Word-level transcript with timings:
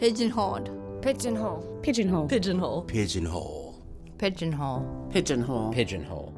Pigeonholed. 0.00 1.02
Pigeonhole. 1.02 1.82
Pigeonhole. 1.82 2.26
Pigeonhole. 2.26 2.82
Pigeonhole. 2.84 3.84
Pigeonhole. 4.16 5.10
Pigeonhole. 5.12 5.72
Pigeonhole. 5.74 6.34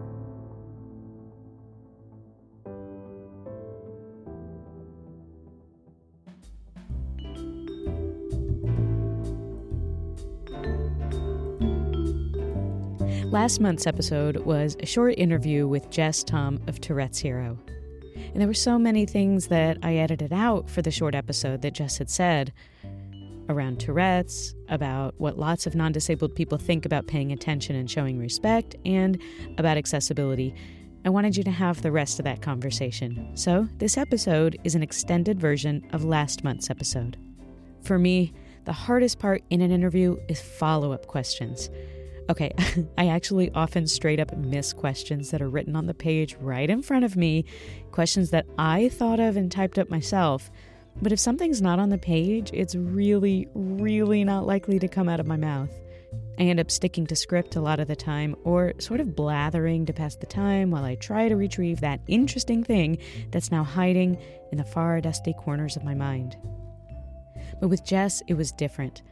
Last 13.31 13.61
month's 13.61 13.87
episode 13.87 14.39
was 14.39 14.77
a 14.81 14.87
short 14.87 15.15
interview 15.17 15.69
with 15.69 15.89
Jess 15.89 16.25
Thom 16.25 16.59
of 16.67 16.81
Touretteshero. 16.81 17.57
And 18.17 18.41
there 18.41 18.49
were 18.49 18.55
so 18.55 18.77
many 18.77 19.07
things 19.07 19.47
that 19.49 19.79
I 19.85 19.95
edited 19.97 20.33
out 20.33 20.69
for 20.69 20.83
the 20.83 20.91
short 20.91 21.15
episode 21.15 21.63
that 21.63 21.75
Jess 21.75 21.99
had 21.99 22.11
said 22.11 22.53
around 23.49 23.81
Tourette's, 23.81 24.55
about 24.69 25.15
what 25.19 25.39
lots 25.39 25.67
of 25.67 25.75
non 25.75 25.93
disabled 25.93 26.35
people 26.35 26.59
think 26.59 26.85
about 26.85 27.07
paying 27.07 27.33
attention 27.33 27.77
and 27.77 27.91
showing 27.91 28.19
respect, 28.19 28.77
and 28.85 29.21
about 29.59 29.77
accessibility. 29.77 30.55
I 31.05 31.11
wanted 31.11 31.37
you 31.37 31.43
to 31.45 31.51
have 31.51 31.83
the 31.83 31.91
rest 31.91 32.19
of 32.21 32.25
that 32.25 32.43
conversation. 32.43 33.31
So, 33.35 33.69
this 33.79 33.99
episode 33.99 34.57
is 34.63 34.75
an 34.75 34.83
extended 34.83 35.41
version 35.41 35.85
of 35.93 36.05
last 36.05 36.45
month's 36.45 36.71
episode. 36.71 37.17
For 37.83 37.99
me, 37.99 38.33
the 38.65 38.73
hardest 38.73 39.19
part 39.19 39.43
in 39.51 39.61
an 39.61 39.73
interview 39.73 40.17
is 40.29 40.41
follow 40.41 40.93
up 40.93 41.09
questions. 41.09 41.71
Okay, 42.31 42.53
I 42.99 43.09
actually 43.09 43.51
often 43.51 43.87
straight 43.87 44.21
up 44.21 44.37
miss 44.37 44.73
questions 44.73 45.31
that 45.31 45.43
are 45.43 45.51
written 45.51 45.75
on 45.75 45.87
the 45.87 45.95
page 45.95 46.37
right 46.41 46.71
in 46.71 46.83
front 46.83 47.05
of 47.05 47.17
me, 47.17 47.45
questions 47.91 48.31
that 48.31 48.47
I 48.57 48.89
thought 48.89 49.19
of 49.19 49.37
and 49.37 49.51
typed 49.51 49.79
up 49.79 49.91
myself. 49.91 50.51
But 51.01 51.13
if 51.13 51.19
something's 51.19 51.63
not 51.63 51.79
on 51.79 51.89
the 51.89 51.99
page, 51.99 52.51
it's 52.53 52.75
really, 52.75 53.49
really 53.55 54.25
not 54.25 54.47
likely 54.47 54.79
to 54.79 54.89
come 54.89 55.09
out 55.09 55.21
of 55.21 55.27
my 55.27 55.37
mouth. 55.37 55.71
I 56.39 56.43
end 56.43 56.61
up 56.61 56.71
sticking 56.71 57.07
to 57.07 57.17
script 57.17 57.57
a 57.57 57.61
lot 57.61 57.81
of 57.81 57.89
the 57.89 57.97
time, 57.97 58.37
or 58.45 58.73
sort 58.79 59.01
of 59.01 59.17
blathering 59.17 59.87
to 59.87 59.93
pass 59.93 60.17
the 60.17 60.27
time 60.27 60.71
while 60.71 60.85
I 60.85 60.95
try 60.95 61.29
to 61.29 61.37
retrieve 61.37 61.81
that 61.81 62.01
interesting 62.09 62.65
thing 62.65 62.99
that's 63.31 63.51
now 63.51 63.65
hiding 63.65 64.19
in 64.51 64.59
the 64.59 64.65
far, 64.65 65.01
dusty 65.01 65.35
corners 65.35 65.77
of 65.77 65.85
my 65.85 65.95
mind. 65.95 66.37
But 67.61 67.69
with 67.69 67.85
Jess, 67.85 68.23
it 68.27 68.35
was 68.35 68.53
different. 68.53 69.03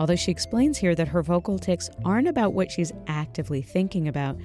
Although 0.00 0.16
she 0.16 0.32
explains 0.32 0.78
here 0.78 0.94
that 0.94 1.08
her 1.08 1.22
vocal 1.22 1.58
tics 1.58 1.90
aren't 2.04 2.28
about 2.28 2.54
what 2.54 2.70
she's 2.70 2.92
actively 3.06 3.62
thinking 3.62 4.08
about, 4.08 4.36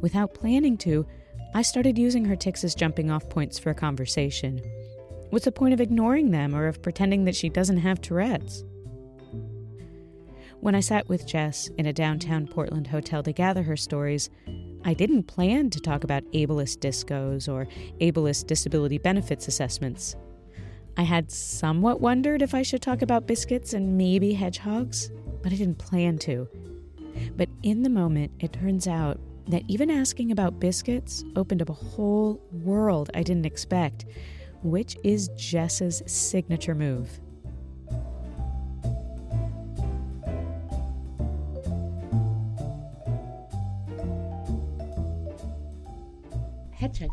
without 0.00 0.34
planning 0.34 0.76
to, 0.78 1.06
I 1.54 1.62
started 1.62 1.96
using 1.96 2.24
her 2.26 2.36
tics 2.36 2.64
as 2.64 2.74
jumping 2.74 3.10
off 3.10 3.28
points 3.30 3.58
for 3.58 3.70
a 3.70 3.74
conversation. 3.74 4.60
What's 5.30 5.44
the 5.44 5.52
point 5.52 5.74
of 5.74 5.80
ignoring 5.80 6.30
them 6.30 6.54
or 6.54 6.66
of 6.66 6.82
pretending 6.82 7.24
that 7.24 7.34
she 7.34 7.48
doesn't 7.48 7.78
have 7.78 8.00
Tourette's? 8.00 8.64
When 10.60 10.74
I 10.74 10.80
sat 10.80 11.08
with 11.08 11.26
Jess 11.26 11.68
in 11.78 11.86
a 11.86 11.92
downtown 11.92 12.46
Portland 12.46 12.86
hotel 12.86 13.22
to 13.22 13.32
gather 13.32 13.62
her 13.64 13.76
stories, 13.76 14.30
I 14.84 14.94
didn't 14.94 15.24
plan 15.24 15.70
to 15.70 15.80
talk 15.80 16.04
about 16.04 16.24
ableist 16.32 16.78
discos 16.78 17.52
or 17.52 17.66
ableist 18.00 18.46
disability 18.46 18.98
benefits 18.98 19.48
assessments. 19.48 20.16
I 20.96 21.02
had 21.02 21.30
somewhat 21.30 22.00
wondered 22.00 22.40
if 22.40 22.54
I 22.54 22.62
should 22.62 22.80
talk 22.80 23.02
about 23.02 23.26
biscuits 23.26 23.74
and 23.74 23.98
maybe 23.98 24.32
hedgehogs, 24.32 25.10
but 25.42 25.52
I 25.52 25.56
didn't 25.56 25.78
plan 25.78 26.18
to. 26.18 26.48
But 27.36 27.48
in 27.62 27.82
the 27.82 27.90
moment, 27.90 28.32
it 28.40 28.52
turns 28.52 28.86
out 28.86 29.20
that 29.48 29.64
even 29.68 29.90
asking 29.90 30.32
about 30.32 30.60
biscuits 30.60 31.24
opened 31.34 31.62
up 31.62 31.68
a 31.68 31.74
whole 31.74 32.40
world 32.50 33.10
I 33.14 33.22
didn't 33.22 33.46
expect, 33.46 34.06
which 34.66 34.96
is 35.04 35.28
Jess's 35.36 36.02
signature 36.06 36.74
move. 36.74 37.20
Head 46.72 46.92
check. 46.94 47.08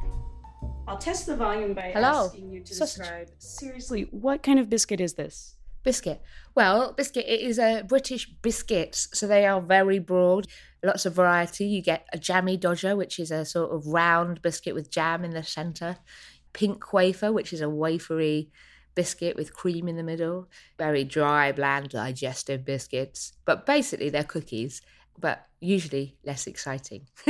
I'll 0.88 0.98
test 0.98 1.26
the 1.26 1.36
volume 1.36 1.74
by 1.74 1.92
Hello. 1.94 2.26
asking 2.26 2.52
you 2.52 2.62
to 2.62 2.74
Sausage. 2.74 2.98
describe 3.00 3.30
seriously 3.38 4.08
what 4.12 4.44
kind 4.44 4.60
of 4.60 4.70
biscuit 4.70 5.00
is 5.00 5.14
this? 5.14 5.56
Biscuit. 5.84 6.22
Well, 6.56 6.94
biscuit 6.94 7.26
it 7.28 7.42
is 7.42 7.60
a 7.60 7.84
British 7.88 8.30
biscuits, 8.42 9.10
so 9.14 9.28
they 9.28 9.46
are 9.46 9.62
very 9.62 10.00
broad. 10.00 10.48
Lots 10.84 11.06
of 11.06 11.14
variety. 11.14 11.66
You 11.66 11.82
get 11.82 12.08
a 12.14 12.18
jammy 12.18 12.58
dodger, 12.58 12.96
which 12.96 13.20
is 13.20 13.32
a 13.32 13.46
sort 13.46 13.72
of 13.72 13.86
round 13.88 14.42
biscuit 14.42 14.76
with 14.76 14.90
jam 14.90 15.24
in 15.24 15.32
the 15.32 15.44
centre. 15.44 15.98
Pink 16.54 16.94
wafer, 16.94 17.32
which 17.32 17.54
is 17.54 17.62
a 17.62 17.66
wafery 17.66 18.50
biscuit 18.96 19.36
with 19.36 19.54
cream 19.54 19.88
in 19.88 19.98
the 19.98 20.04
middle. 20.04 20.48
Very 20.78 21.04
dry, 21.04 21.52
bland, 21.52 21.90
digestive 21.90 22.64
biscuits. 22.64 23.34
But 23.46 23.66
basically, 23.66 24.10
they're 24.10 24.24
cookies, 24.24 24.82
but 25.20 25.48
usually 25.60 26.18
less 26.26 26.48
exciting. 26.48 27.08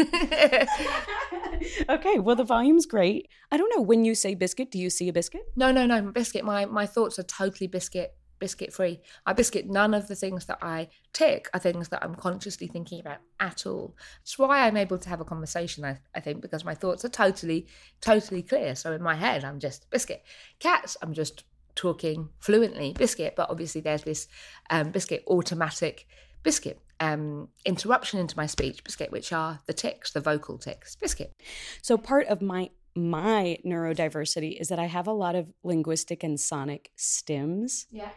okay, 1.89 2.19
well 2.19 2.35
the 2.35 2.44
volume's 2.44 2.85
great. 2.85 3.29
I 3.51 3.57
don't 3.57 3.72
know 3.75 3.81
when 3.81 4.06
you 4.06 4.16
say 4.16 4.35
biscuit, 4.35 4.72
do 4.72 4.79
you 4.79 4.89
see 4.89 5.09
a 5.09 5.13
biscuit? 5.13 5.44
No, 5.56 5.72
no, 5.72 5.85
no, 5.85 6.01
biscuit. 6.12 6.44
My 6.44 6.66
my 6.66 6.85
thoughts 6.85 7.19
are 7.19 7.23
totally 7.23 7.67
biscuit 7.67 8.16
biscuit 8.44 8.74
free. 8.74 9.00
I 9.26 9.31
biscuit 9.31 9.70
none 9.70 9.94
of 9.94 10.09
the 10.09 10.16
things 10.16 10.48
that 10.48 10.58
I 10.62 10.90
tick 11.14 11.50
are 11.54 11.62
things 11.62 11.88
that 11.88 12.04
I'm 12.04 12.14
consciously 12.14 12.68
thinking 12.68 13.00
about 13.00 13.20
at 13.40 13.66
all. 13.66 13.96
That's 14.20 14.38
why 14.38 14.68
I'm 14.68 14.76
able 14.76 14.98
to 14.98 15.08
have 15.08 15.22
a 15.22 15.24
conversation, 15.24 15.86
I, 15.86 16.00
I 16.14 16.20
think, 16.20 16.42
because 16.42 16.66
my 16.66 16.76
thoughts 16.76 17.06
are 17.06 17.09
totally, 17.09 17.68
totally 18.02 18.44
clear. 18.44 18.76
So 18.76 18.92
in 18.92 19.02
my 19.02 19.16
head, 19.16 19.46
I'm 19.46 19.59
just 19.59 19.90
biscuit. 19.90 20.26
Cats, 20.59 20.98
I'm 21.02 21.14
just 21.14 21.46
talking 21.76 22.28
fluently 22.40 22.92
biscuit, 22.92 23.36
but 23.38 23.50
obviously 23.50 23.80
there's 23.80 24.04
this 24.04 24.28
um, 24.70 24.92
biscuit 24.92 25.24
automatic 25.30 26.06
biscuit 26.44 26.81
um, 27.00 27.48
interruption 27.64 28.20
into 28.20 28.36
my 28.36 28.46
speech 28.46 28.84
biscuit, 28.84 29.10
which 29.10 29.31
are 29.31 29.62
the 29.68 29.74
tics, 29.74 30.12
the 30.12 30.20
vocal 30.20 30.58
tics, 30.58 30.98
biscuit. 30.98 31.31
So 31.81 31.98
part 31.98 32.28
of 32.28 32.42
my 32.42 32.72
my 32.96 33.58
neurodiversity 33.66 34.59
is 34.59 34.68
that 34.70 34.80
I 34.80 34.86
have 34.86 35.08
a 35.08 35.14
lot 35.14 35.36
of 35.36 35.52
linguistic 35.64 36.24
and 36.24 36.40
sonic 36.40 36.92
stims. 36.98 37.86
Yeah. 37.92 38.09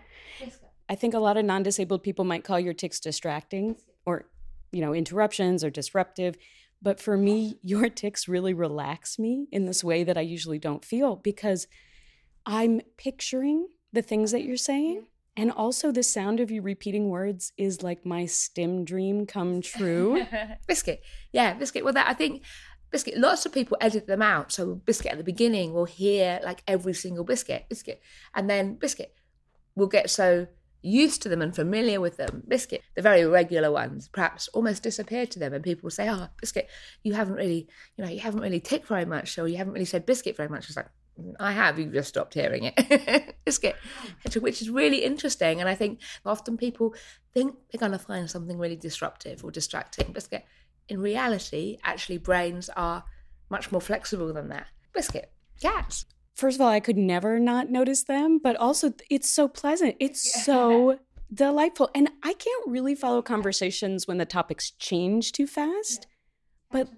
I 0.88 0.94
think 0.94 1.14
a 1.14 1.18
lot 1.18 1.36
of 1.36 1.44
non-disabled 1.44 2.02
people 2.02 2.24
might 2.24 2.44
call 2.44 2.60
your 2.60 2.74
tics 2.74 3.00
distracting 3.00 3.76
or 4.04 4.26
you 4.72 4.80
know 4.80 4.94
interruptions 4.94 5.64
or 5.64 5.70
disruptive, 5.70 6.36
but 6.82 7.00
for 7.00 7.16
me 7.16 7.58
your 7.62 7.88
tics 7.88 8.28
really 8.28 8.54
relax 8.54 9.18
me 9.18 9.48
in 9.50 9.64
this 9.64 9.82
way 9.82 10.04
that 10.04 10.18
I 10.18 10.22
usually 10.22 10.58
don't 10.58 10.84
feel 10.84 11.16
because 11.16 11.66
I'm 12.44 12.82
picturing 12.96 13.68
the 13.92 14.02
things 14.02 14.30
that 14.32 14.44
you're 14.44 14.56
saying 14.56 15.06
and 15.36 15.50
also 15.50 15.92
the 15.92 16.02
sound 16.02 16.40
of 16.40 16.50
you 16.50 16.62
repeating 16.62 17.08
words 17.08 17.52
is 17.58 17.82
like 17.82 18.06
my 18.06 18.24
stim 18.24 18.84
dream 18.84 19.26
come 19.26 19.60
true. 19.60 20.24
biscuit. 20.66 21.02
Yeah, 21.32 21.54
biscuit. 21.54 21.84
Well, 21.84 21.92
that 21.92 22.08
I 22.08 22.14
think 22.14 22.42
biscuit. 22.90 23.18
Lots 23.18 23.46
of 23.46 23.52
people 23.52 23.76
edit 23.80 24.06
them 24.06 24.22
out. 24.22 24.52
So 24.52 24.74
biscuit 24.74 25.12
at 25.12 25.18
the 25.18 25.24
beginning, 25.24 25.72
we'll 25.72 25.84
hear 25.84 26.40
like 26.44 26.62
every 26.66 26.94
single 26.94 27.24
biscuit, 27.24 27.66
biscuit, 27.68 28.00
and 28.34 28.48
then 28.48 28.74
biscuit. 28.74 29.14
We'll 29.74 29.88
get 29.88 30.10
so 30.10 30.46
used 30.86 31.22
to 31.22 31.28
them 31.28 31.42
and 31.42 31.54
familiar 31.54 32.00
with 32.00 32.16
them. 32.16 32.42
Biscuit, 32.46 32.82
the 32.94 33.02
very 33.02 33.26
regular 33.26 33.70
ones, 33.70 34.08
perhaps 34.08 34.48
almost 34.48 34.82
disappear 34.82 35.26
to 35.26 35.38
them, 35.38 35.52
and 35.52 35.62
people 35.62 35.82
will 35.84 35.90
say, 35.90 36.08
"Oh, 36.08 36.28
biscuit, 36.40 36.68
you 37.02 37.14
haven't 37.14 37.34
really, 37.34 37.68
you 37.96 38.04
know, 38.04 38.10
you 38.10 38.20
haven't 38.20 38.40
really 38.40 38.60
ticked 38.60 38.86
very 38.86 39.04
much, 39.04 39.38
or 39.38 39.48
you 39.48 39.56
haven't 39.56 39.72
really 39.72 39.84
said 39.84 40.06
biscuit 40.06 40.36
very 40.36 40.48
much." 40.48 40.68
It's 40.68 40.76
like. 40.76 40.88
Mm, 41.20 41.34
I 41.40 41.52
have. 41.52 41.78
You've 41.78 41.94
just 41.94 42.10
stopped 42.10 42.34
hearing 42.34 42.64
it. 42.64 43.34
biscuit, 43.46 43.76
which 44.38 44.60
is 44.60 44.68
really 44.68 45.02
interesting, 45.02 45.60
and 45.60 45.68
I 45.68 45.74
think 45.74 46.00
often 46.26 46.58
people 46.58 46.94
think 47.32 47.54
they're 47.70 47.78
going 47.78 47.92
to 47.92 47.98
find 47.98 48.30
something 48.30 48.58
really 48.58 48.76
disruptive 48.76 49.42
or 49.42 49.50
distracting. 49.50 50.12
Biscuit, 50.12 50.44
in 50.88 51.00
reality, 51.00 51.78
actually, 51.82 52.18
brains 52.18 52.68
are 52.76 53.04
much 53.50 53.72
more 53.72 53.80
flexible 53.80 54.32
than 54.32 54.48
that. 54.48 54.66
Biscuit, 54.92 55.30
cats. 55.60 56.06
First 56.34 56.56
of 56.56 56.60
all, 56.60 56.68
I 56.68 56.80
could 56.80 56.98
never 56.98 57.38
not 57.38 57.70
notice 57.70 58.04
them, 58.04 58.38
but 58.42 58.56
also 58.56 58.92
it's 59.10 59.28
so 59.28 59.48
pleasant. 59.48 59.96
It's 60.00 60.44
so 60.44 60.98
delightful. 61.32 61.90
And 61.94 62.10
I 62.22 62.34
can't 62.34 62.66
really 62.66 62.94
follow 62.94 63.22
conversations 63.22 64.06
when 64.06 64.18
the 64.18 64.26
topics 64.26 64.70
change 64.72 65.32
too 65.32 65.46
fast. 65.46 66.06
But 66.70 66.88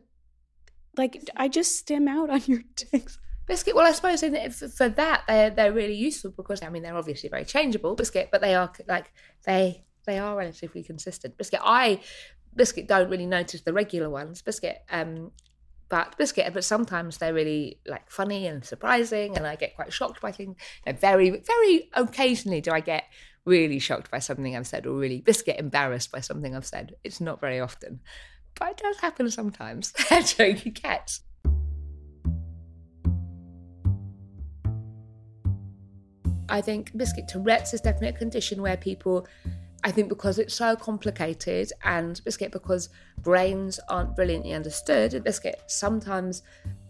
like 0.96 1.30
I 1.36 1.48
just 1.48 1.76
stim 1.76 2.08
out 2.08 2.30
on 2.30 2.42
your 2.46 2.62
tics. 2.76 3.18
Biscuit. 3.46 3.74
Well, 3.74 3.86
I 3.86 3.92
suppose 3.92 4.22
in, 4.22 4.50
for 4.50 4.90
that 4.90 5.22
they're 5.26 5.50
they're 5.50 5.72
really 5.72 5.94
useful 5.94 6.32
because 6.36 6.62
I 6.62 6.68
mean 6.68 6.82
they're 6.82 6.96
obviously 6.96 7.30
very 7.30 7.44
changeable. 7.44 7.94
Biscuit, 7.94 8.28
but 8.30 8.42
they 8.42 8.54
are 8.54 8.70
like 8.86 9.12
they 9.46 9.84
they 10.04 10.18
are 10.18 10.36
relatively 10.36 10.82
consistent. 10.82 11.38
Biscuit. 11.38 11.60
I 11.62 12.00
biscuit 12.54 12.88
don't 12.88 13.10
really 13.10 13.26
notice 13.26 13.62
the 13.62 13.72
regular 13.72 14.10
ones. 14.10 14.42
Biscuit. 14.42 14.78
Um, 14.90 15.32
but 15.88 16.16
biscuit. 16.18 16.52
But 16.52 16.64
sometimes 16.64 17.18
they're 17.18 17.34
really 17.34 17.80
like 17.86 18.10
funny 18.10 18.46
and 18.46 18.64
surprising, 18.64 19.36
and 19.36 19.46
I 19.46 19.56
get 19.56 19.74
quite 19.74 19.92
shocked 19.92 20.20
by 20.20 20.32
things. 20.32 20.56
And 20.86 20.98
very 20.98 21.30
very 21.30 21.88
occasionally 21.94 22.60
do 22.60 22.72
I 22.72 22.80
get 22.80 23.04
really 23.44 23.78
shocked 23.78 24.10
by 24.10 24.18
something 24.18 24.56
I've 24.56 24.66
said, 24.66 24.86
or 24.86 24.92
really 24.92 25.20
biscuit 25.20 25.58
embarrassed 25.58 26.12
by 26.12 26.20
something 26.20 26.54
I've 26.54 26.66
said. 26.66 26.94
It's 27.04 27.20
not 27.20 27.40
very 27.40 27.60
often, 27.60 28.00
but 28.58 28.70
it 28.70 28.76
does 28.78 28.98
happen 28.98 29.30
sometimes. 29.30 29.92
Joking 30.24 30.72
cats. 30.72 31.22
I 36.48 36.60
think 36.60 36.96
biscuit 36.96 37.28
Tourette's 37.28 37.74
is 37.74 37.80
definitely 37.80 38.08
a 38.08 38.12
condition 38.18 38.62
where 38.62 38.76
people, 38.76 39.26
I 39.84 39.90
think 39.90 40.08
because 40.08 40.38
it's 40.38 40.54
so 40.54 40.74
complicated 40.74 41.72
and 41.84 42.20
biscuit 42.24 42.50
because 42.50 42.88
brains 43.22 43.78
aren't 43.88 44.16
brilliantly 44.16 44.52
understood, 44.52 45.22
biscuit 45.22 45.62
sometimes 45.66 46.42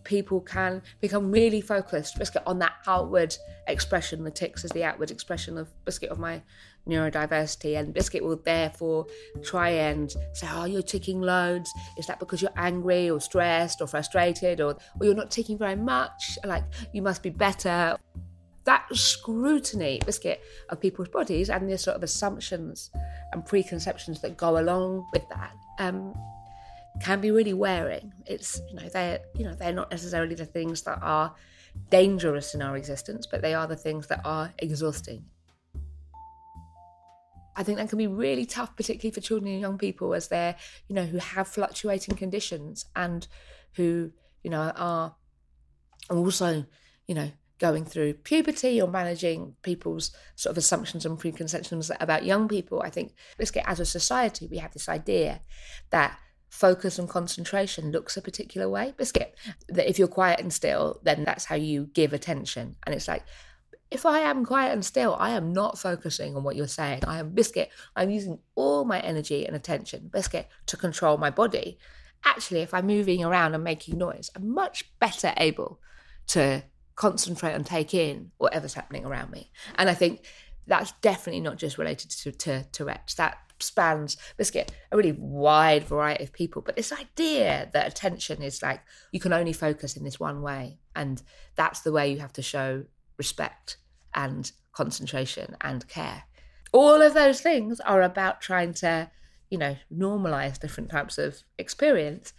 people 0.04 0.40
can 0.40 0.80
become 1.00 1.30
really 1.30 1.60
focused 1.60 2.18
biscuit 2.18 2.42
on 2.46 2.58
that 2.58 2.72
outward 2.86 3.36
expression 3.66 4.24
the 4.24 4.30
tics 4.30 4.64
is 4.64 4.70
the 4.70 4.82
outward 4.82 5.10
expression 5.10 5.58
of 5.58 5.68
biscuit 5.84 6.08
of 6.08 6.18
my 6.18 6.40
neurodiversity 6.88 7.78
and 7.78 7.92
biscuit 7.92 8.24
will 8.24 8.40
therefore 8.42 9.06
try 9.42 9.68
and 9.68 10.14
say 10.32 10.46
oh 10.50 10.64
you're 10.64 10.80
ticking 10.82 11.20
loads. 11.20 11.70
Is 11.98 12.06
that 12.06 12.18
because 12.18 12.40
you're 12.40 12.50
angry 12.56 13.10
or 13.10 13.20
stressed 13.20 13.82
or 13.82 13.86
frustrated 13.86 14.60
or, 14.60 14.76
or 14.98 15.06
you're 15.06 15.14
not 15.14 15.30
ticking 15.30 15.58
very 15.58 15.76
much? 15.76 16.38
Like 16.44 16.64
you 16.92 17.02
must 17.02 17.22
be 17.22 17.30
better 17.30 17.98
that 18.68 18.84
scrutiny 18.94 19.98
biscuit 20.04 20.42
of 20.68 20.78
people's 20.78 21.08
bodies 21.08 21.48
and 21.48 21.70
the 21.70 21.78
sort 21.78 21.96
of 21.96 22.02
assumptions 22.02 22.90
and 23.32 23.46
preconceptions 23.46 24.20
that 24.20 24.36
go 24.36 24.58
along 24.58 25.06
with 25.10 25.26
that 25.30 25.52
um, 25.78 26.12
can 27.02 27.18
be 27.18 27.30
really 27.30 27.54
wearing. 27.54 28.12
It's 28.26 28.60
you 28.68 28.76
know 28.76 28.86
they're 28.90 29.20
you 29.34 29.44
know 29.44 29.54
they're 29.54 29.72
not 29.72 29.90
necessarily 29.90 30.34
the 30.34 30.44
things 30.44 30.82
that 30.82 30.98
are 31.00 31.34
dangerous 31.88 32.54
in 32.54 32.60
our 32.60 32.76
existence, 32.76 33.26
but 33.26 33.40
they 33.40 33.54
are 33.54 33.66
the 33.66 33.74
things 33.74 34.06
that 34.08 34.20
are 34.26 34.52
exhausting. 34.58 35.24
I 37.56 37.62
think 37.62 37.78
that 37.78 37.88
can 37.88 37.96
be 37.96 38.06
really 38.06 38.44
tough, 38.44 38.76
particularly 38.76 39.14
for 39.14 39.22
children 39.22 39.50
and 39.50 39.62
young 39.62 39.78
people, 39.78 40.12
as 40.12 40.28
they're 40.28 40.56
you 40.88 40.94
know 40.94 41.06
who 41.06 41.16
have 41.16 41.48
fluctuating 41.48 42.16
conditions 42.16 42.84
and 42.94 43.26
who 43.76 44.12
you 44.42 44.50
know 44.50 44.72
are 44.76 45.14
also 46.10 46.66
you 47.06 47.14
know 47.14 47.30
going 47.58 47.84
through 47.84 48.14
puberty 48.14 48.80
or 48.80 48.88
managing 48.88 49.54
people's 49.62 50.12
sort 50.36 50.52
of 50.52 50.58
assumptions 50.58 51.04
and 51.04 51.18
preconceptions 51.18 51.90
about 52.00 52.24
young 52.24 52.48
people. 52.48 52.82
I 52.82 52.90
think 52.90 53.14
get 53.38 53.64
as 53.66 53.80
a 53.80 53.84
society 53.84 54.46
we 54.50 54.58
have 54.58 54.72
this 54.72 54.88
idea 54.88 55.40
that 55.90 56.18
focus 56.48 56.98
and 56.98 57.08
concentration 57.08 57.90
looks 57.92 58.16
a 58.16 58.22
particular 58.22 58.68
way. 58.68 58.94
Biscuit, 58.96 59.36
that 59.68 59.88
if 59.88 59.98
you're 59.98 60.08
quiet 60.08 60.40
and 60.40 60.52
still, 60.52 61.00
then 61.02 61.24
that's 61.24 61.44
how 61.44 61.56
you 61.56 61.90
give 61.92 62.12
attention. 62.12 62.76
And 62.84 62.94
it's 62.94 63.08
like, 63.08 63.24
if 63.90 64.04
I 64.04 64.20
am 64.20 64.44
quiet 64.44 64.72
and 64.72 64.84
still, 64.84 65.16
I 65.18 65.30
am 65.30 65.52
not 65.52 65.78
focusing 65.78 66.36
on 66.36 66.44
what 66.44 66.56
you're 66.56 66.68
saying. 66.68 67.04
I 67.06 67.18
am 67.18 67.30
biscuit. 67.30 67.70
I'm 67.96 68.10
using 68.10 68.38
all 68.54 68.84
my 68.84 69.00
energy 69.00 69.46
and 69.46 69.56
attention, 69.56 70.10
biscuit, 70.12 70.48
to 70.66 70.76
control 70.76 71.16
my 71.16 71.30
body. 71.30 71.78
Actually, 72.24 72.60
if 72.60 72.74
I'm 72.74 72.86
moving 72.86 73.24
around 73.24 73.54
and 73.54 73.64
making 73.64 73.96
noise, 73.96 74.30
I'm 74.36 74.52
much 74.52 74.84
better 74.98 75.32
able 75.36 75.80
to 76.28 76.64
concentrate 76.98 77.54
and 77.54 77.64
take 77.64 77.94
in 77.94 78.32
whatever's 78.38 78.74
happening 78.74 79.06
around 79.06 79.30
me. 79.30 79.50
And 79.76 79.88
I 79.88 79.94
think 79.94 80.26
that's 80.66 80.92
definitely 81.00 81.40
not 81.40 81.56
just 81.56 81.78
related 81.78 82.10
to, 82.10 82.32
to 82.32 82.64
Tourette's. 82.72 83.14
That 83.14 83.38
spans 83.60 84.16
biscuit 84.36 84.72
a 84.92 84.96
really 84.96 85.16
wide 85.18 85.82
variety 85.82 86.22
of 86.22 86.32
people 86.32 86.62
but 86.62 86.76
this 86.76 86.92
idea 86.92 87.68
that 87.72 87.88
attention 87.88 88.40
is 88.40 88.62
like 88.62 88.80
you 89.10 89.18
can 89.18 89.32
only 89.32 89.52
focus 89.52 89.96
in 89.96 90.04
this 90.04 90.20
one 90.20 90.42
way 90.42 90.78
and 90.94 91.24
that's 91.56 91.80
the 91.80 91.90
way 91.90 92.08
you 92.08 92.20
have 92.20 92.32
to 92.32 92.40
show 92.40 92.84
respect 93.16 93.76
and 94.14 94.52
concentration 94.70 95.56
and 95.60 95.88
care 95.88 96.22
all 96.70 97.02
of 97.02 97.14
those 97.14 97.40
things 97.40 97.80
are 97.80 98.02
about 98.02 98.40
trying 98.40 98.72
to 98.72 99.10
you 99.50 99.58
know 99.58 99.74
normalize 99.92 100.60
different 100.60 100.88
types 100.88 101.18
of 101.18 101.42
experience 101.58 102.32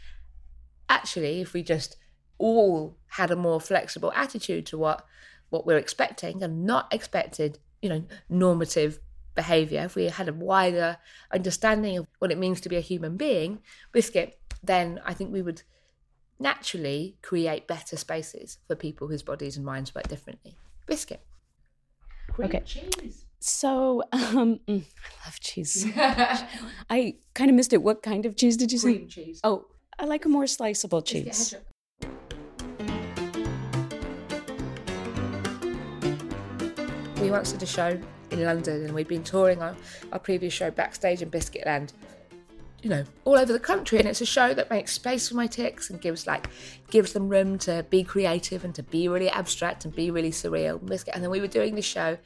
actually 0.87 1.41
if 1.41 1.51
we 1.51 1.61
just 1.61 1.97
all 2.39 2.97
had 3.09 3.29
a 3.29 3.35
more 3.35 3.61
flexible 3.61 4.11
attitude 4.15 4.65
to 4.65 4.77
what 4.77 5.05
what 5.49 5.65
we're 5.65 5.77
expecting 5.77 6.41
and 6.43 6.65
not 6.65 6.91
expected 6.93 7.59
you 7.81 7.89
know 7.89 8.03
normative 8.29 8.99
behavior, 9.39 9.83
if 9.85 9.95
we 9.95 10.05
had 10.05 10.27
a 10.27 10.33
wider 10.33 10.97
understanding 11.31 11.97
of 11.97 12.07
what 12.19 12.29
it 12.29 12.37
means 12.37 12.59
to 12.59 12.67
be 12.67 12.75
a 12.75 12.81
human 12.81 13.15
being, 13.15 13.59
Biscuit, 13.93 14.37
then 14.61 14.99
I 15.05 15.13
think 15.13 15.31
we 15.31 15.41
would 15.41 15.61
naturally 16.39 17.15
create 17.21 17.65
better 17.65 17.95
spaces 17.95 18.57
for 18.67 18.75
people 18.75 19.07
whose 19.07 19.23
bodies 19.23 19.55
and 19.55 19.65
minds 19.65 19.95
work 19.95 20.09
differently. 20.09 20.57
Biscuit. 20.87 21.21
Cream 22.31 22.49
okay. 22.49 22.63
Cheese. 22.65 23.23
So, 23.39 24.03
um, 24.11 24.59
I 24.67 24.83
love 25.25 25.39
cheese. 25.39 25.87
I 25.95 27.15
kind 27.33 27.49
of 27.49 27.55
missed 27.55 27.71
it. 27.71 27.81
What 27.81 28.03
kind 28.03 28.25
of 28.25 28.35
cheese 28.35 28.57
did 28.57 28.73
you 28.73 28.77
say? 28.77 28.95
Cream 28.95 29.07
cheese. 29.07 29.39
Oh, 29.45 29.67
I 29.97 30.03
like 30.03 30.25
a 30.25 30.29
more 30.29 30.47
sliceable 30.47 31.01
cheese. 31.01 31.55
We 37.21 37.31
once 37.31 37.51
did 37.51 37.61
a 37.61 37.65
show 37.65 37.99
in 38.31 38.43
London, 38.43 38.85
and 38.85 38.93
we'd 38.93 39.09
been 39.09 39.23
touring 39.23 39.61
our, 39.61 39.75
our 40.13 40.19
previous 40.19 40.53
show 40.53 40.71
backstage 40.71 41.21
in 41.21 41.29
Biscuitland, 41.29 41.91
you 42.81 42.89
know, 42.89 43.03
all 43.25 43.37
over 43.37 43.51
the 43.51 43.59
country. 43.59 43.99
And 43.99 44.07
it's 44.07 44.21
a 44.21 44.25
show 44.25 44.53
that 44.53 44.69
makes 44.69 44.93
space 44.93 45.27
for 45.27 45.35
my 45.35 45.45
tics 45.45 45.89
and 45.89 45.99
gives 45.99 46.25
like 46.25 46.47
gives 46.89 47.11
them 47.11 47.27
room 47.27 47.57
to 47.59 47.85
be 47.89 48.03
creative 48.03 48.63
and 48.63 48.73
to 48.73 48.83
be 48.83 49.09
really 49.09 49.29
abstract 49.29 49.83
and 49.83 49.93
be 49.93 50.11
really 50.11 50.31
surreal. 50.31 50.83
Biscuit, 50.85 51.13
and 51.13 51.21
then 51.21 51.29
we 51.29 51.41
were 51.41 51.47
doing 51.47 51.75
this 51.75 51.83
show 51.83 52.17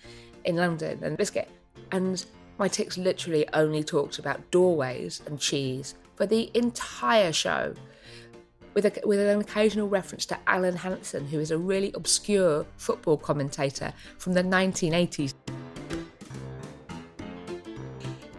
in 0.45 0.57
London 0.57 0.99
and 1.01 1.17
Biscuit, 1.17 1.49
and 1.91 2.23
my 2.59 2.67
tics 2.67 2.95
literally 2.95 3.47
only 3.53 3.83
talked 3.83 4.19
about 4.19 4.51
doorways 4.51 5.21
and 5.25 5.39
cheese 5.39 5.95
for 6.15 6.27
the 6.27 6.51
entire 6.53 7.33
show. 7.33 7.73
With, 8.73 8.85
a, 8.85 9.07
with 9.07 9.19
an 9.19 9.39
occasional 9.39 9.87
reference 9.87 10.25
to 10.27 10.37
Alan 10.47 10.75
Hansen, 10.75 11.27
who 11.27 11.39
is 11.39 11.51
a 11.51 11.57
really 11.57 11.91
obscure 11.93 12.65
football 12.77 13.17
commentator 13.17 13.93
from 14.17 14.33
the 14.33 14.43
1980s. 14.43 15.33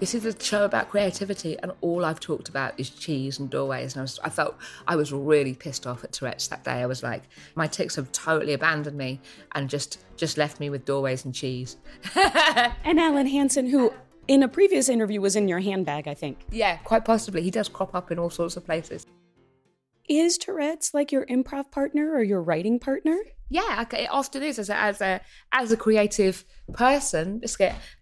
This 0.01 0.15
is 0.15 0.27
a 0.27 0.39
show 0.39 0.65
about 0.65 0.91
creativity, 0.91 1.57
and 1.61 1.73
all 1.81 2.05
I've 2.05 2.21
talked 2.21 2.49
about 2.49 2.79
is 2.79 2.91
cheese 2.91 3.39
and 3.39 3.49
doorways. 3.49 3.95
And 3.95 4.01
I, 4.01 4.03
was, 4.03 4.19
I 4.25 4.29
felt 4.29 4.57
I 4.87 4.97
was 4.97 5.13
really 5.13 5.55
pissed 5.55 5.87
off 5.87 6.05
at 6.05 6.13
Tourette's 6.13 6.49
that 6.49 6.65
day. 6.65 6.83
I 6.83 6.87
was 6.87 7.03
like, 7.03 7.23
my 7.55 7.67
tics 7.67 7.95
have 7.95 8.11
totally 8.13 8.53
abandoned 8.53 8.99
me 8.99 9.21
and 9.53 9.71
just 9.71 10.05
just 10.17 10.37
left 10.37 10.61
me 10.61 10.69
with 10.69 10.85
doorways 10.85 11.25
and 11.25 11.35
cheese. 11.35 11.77
and 12.15 13.01
Alan 13.01 13.27
Hansen, 13.27 13.69
who 13.69 13.95
in 14.29 14.43
a 14.43 14.49
previous 14.49 14.89
interview 14.89 15.21
was 15.21 15.37
in 15.37 15.49
your 15.49 15.61
handbag, 15.61 16.09
I 16.09 16.15
think. 16.15 16.39
Yeah, 16.51 16.77
quite 16.79 17.05
possibly. 17.05 17.43
He 17.43 17.51
does 17.51 17.69
crop 17.69 17.95
up 17.95 18.11
in 18.11 18.19
all 18.19 18.31
sorts 18.31 18.57
of 18.57 18.65
places. 18.67 19.07
Is 20.09 20.37
Tourette's 20.39 20.93
like 20.93 21.13
your 21.13 21.27
improv 21.27 21.71
partner 21.71 22.13
or 22.13 22.23
your 22.23 22.43
writing 22.43 22.79
partner? 22.79 23.19
yeah, 23.51 23.85
it 23.93 24.09
often 24.11 24.43
is 24.43 24.59
as 24.59 24.69
a 24.69 24.77
as 24.77 25.01
a 25.01 25.21
as 25.53 25.71
a 25.71 25.77
creative 25.77 26.45
person, 26.73 27.41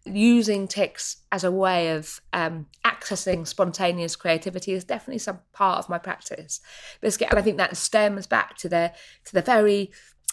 using 0.05 0.67
tics 0.67 1.19
as 1.31 1.45
a 1.45 1.51
way 1.51 1.91
of 1.91 2.23
um, 2.33 2.67
accessing 2.87 3.47
spontaneous 3.47 4.17
creativity 4.17 4.73
is 4.73 4.85
definitely 4.85 5.19
some 5.19 5.41
part 5.53 5.79
of 5.79 5.91
my 5.91 5.99
practice. 5.99 6.61
Biscuit, 7.03 7.29
and 7.31 7.39
I 7.39 7.43
think 7.43 7.59
that 7.59 7.77
stems 7.77 8.27
back 8.27 8.57
to 8.59 8.69
the 8.71 8.93
to 9.27 9.33
the 9.35 9.43
very 9.43 9.91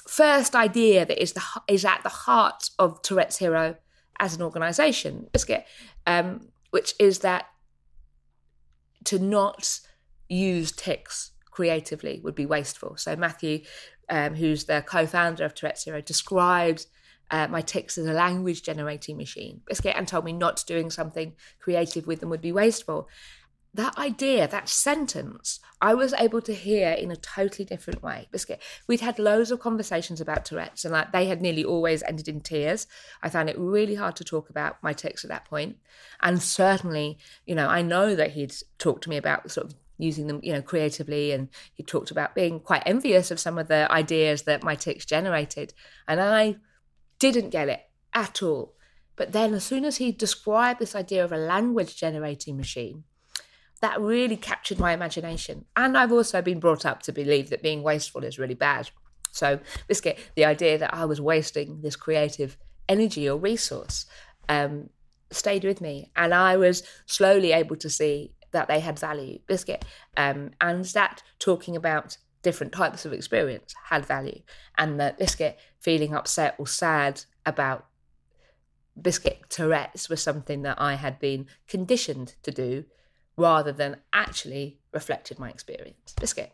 first 0.08 0.56
idea 0.56 1.06
that 1.06 1.22
is 1.22 1.34
the 1.34 1.44
is 1.68 1.84
at 1.84 2.02
the 2.04 2.10
heart 2.10 2.70
of 2.80 3.02
Touretteshero 3.02 3.76
as 4.20 4.36
an 4.36 4.42
organisation, 4.42 5.28
Biscuit, 5.34 5.66
um, 6.08 6.48
which 6.70 6.94
is 6.98 7.20
that 7.20 7.48
to 9.04 9.20
not 9.20 9.80
use 10.30 10.72
tics 10.72 11.32
creatively 11.60 12.16
would 12.24 12.36
be 12.36 12.46
wasteful. 12.46 12.92
So 12.96 13.16
Matthew 13.16 13.56
um, 14.10 14.36
who's 14.36 14.66
the 14.66 14.82
co-founder 14.82 15.46
of 15.46 15.54
Touretteshero, 15.54 16.04
described 16.04 16.88
uh, 17.32 17.48
my 17.48 17.62
tics 17.62 17.98
as 17.98 18.08
a 18.08 18.14
language 18.14 18.64
generating 18.64 19.18
machine. 19.18 19.62
Biscuit 19.68 19.96
and 19.96 20.08
told 20.08 20.26
me 20.26 20.34
not 20.34 20.64
doing 20.66 20.90
something 20.90 21.34
creative 21.60 22.08
with 22.08 22.20
them 22.20 22.30
would 22.30 22.42
be 22.42 22.52
wasteful. 22.52 23.08
That 23.76 23.96
idea, 24.00 24.48
that 24.48 24.68
sentence, 24.68 25.60
I 25.80 25.94
was 25.94 26.16
able 26.18 26.42
to 26.42 26.56
hear 26.56 26.90
in 26.90 27.12
a 27.12 27.16
totally 27.16 27.66
different 27.66 28.02
way. 28.02 28.28
Biscuit, 28.32 28.60
we'd 28.88 29.02
had 29.02 29.20
loads 29.20 29.52
of 29.52 29.60
conversations 29.60 30.20
about 30.20 30.44
Tourette's, 30.44 30.86
and 30.86 30.92
like 30.92 31.12
they 31.12 31.28
had 31.28 31.40
nearly 31.40 31.64
always 31.64 32.02
ended 32.02 32.28
in 32.28 32.42
tears. 32.42 32.88
I 33.22 33.30
found 33.30 33.48
it 33.48 33.60
really 33.60 33.94
hard 33.94 34.16
to 34.16 34.24
talk 34.24 34.50
about 34.50 34.82
my 34.82 34.94
tics 34.94 35.24
at 35.24 35.30
that 35.30 35.46
point, 35.46 35.78
and 36.20 36.42
certainly, 36.42 37.20
you 37.46 37.54
know, 37.54 37.68
I 37.68 37.84
know 37.84 38.16
that 38.16 38.32
he'd 38.32 38.56
talked 38.80 39.04
to 39.04 39.10
me 39.12 39.18
about 39.18 39.52
sort 39.52 39.68
of 39.68 39.76
using 40.00 40.28
them, 40.28 40.40
you 40.42 40.54
know, 40.54 40.62
creatively. 40.62 41.32
And 41.32 41.50
he 41.74 41.84
talked 41.84 42.10
about 42.10 42.34
being 42.34 42.60
quite 42.60 42.84
envious 42.86 43.30
of 43.30 43.40
some 43.40 43.60
of 43.60 43.68
the 43.68 43.92
ideas 43.92 44.44
that 44.44 44.64
my 44.64 44.76
tics 44.76 45.06
generated. 45.06 45.74
And 46.08 46.20
I 46.20 46.56
didn't 47.20 47.50
get 47.50 47.70
it 47.70 47.82
at 48.14 48.42
all. 48.42 48.74
But 49.16 49.34
then, 49.34 49.54
as 49.54 49.66
soon 49.66 49.84
as 49.84 49.98
he 49.98 50.14
described 50.14 50.80
this 50.80 50.96
idea 50.96 51.24
of 51.24 51.34
a 51.34 51.38
language 51.38 51.98
generating 51.98 52.56
machine, 52.56 53.04
that 53.82 54.00
really 54.00 54.38
captured 54.38 54.80
my 54.80 54.94
imagination. 54.94 55.66
And 55.76 55.98
I've 55.98 56.14
also 56.14 56.42
been 56.42 56.60
brought 56.60 56.86
up 56.86 57.02
to 57.04 57.12
believe 57.12 57.50
that 57.50 57.62
being 57.62 57.84
wasteful 57.84 58.24
is 58.24 58.40
really 58.40 58.56
bad. 58.56 58.90
So, 59.32 59.60
this 59.88 60.02
get 60.02 60.18
the 60.36 60.46
idea 60.46 60.78
that 60.78 60.94
I 60.94 61.06
was 61.06 61.20
wasting 61.20 61.82
this 61.82 61.98
creative 61.98 62.58
energy 62.88 63.30
or 63.30 63.38
resource 63.38 64.06
um, 64.48 64.90
stayed 65.32 65.66
with 65.66 65.82
me. 65.82 66.12
And 66.16 66.34
I 66.34 66.58
was 66.58 66.84
slowly 67.06 67.52
able 67.52 67.76
to 67.78 67.90
see 67.90 68.34
that 68.52 68.68
they 68.68 68.80
had 68.80 69.00
value, 69.00 69.40
biscuit, 69.48 69.86
um, 70.18 70.52
and 70.62 70.86
that 70.86 71.24
talking 71.40 71.76
about 71.76 72.18
different 72.42 72.72
types 72.72 73.06
of 73.06 73.14
experience 73.14 73.74
had 73.86 74.06
value, 74.06 74.42
and 74.78 75.00
that 75.00 75.18
biscuit 75.18 75.58
feeling 75.80 76.14
upset 76.14 76.56
or 76.58 76.68
sad 76.68 77.24
about 77.46 77.86
biscuit 79.02 79.42
Tourette's 79.50 80.10
was 80.10 80.22
something 80.22 80.62
that 80.64 80.80
I 80.80 80.96
had 80.96 81.20
been 81.20 81.48
conditioned 81.68 82.36
to 82.44 82.52
do 82.52 82.86
rather 83.38 83.72
than 83.72 83.98
actually 84.12 84.80
reflected 84.94 85.40
my 85.40 85.50
experience. 85.50 86.14
Biscuit. 86.20 86.52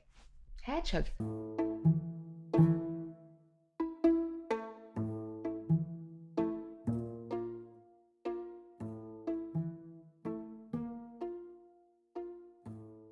Hair 0.61 0.81
chug. 0.81 1.05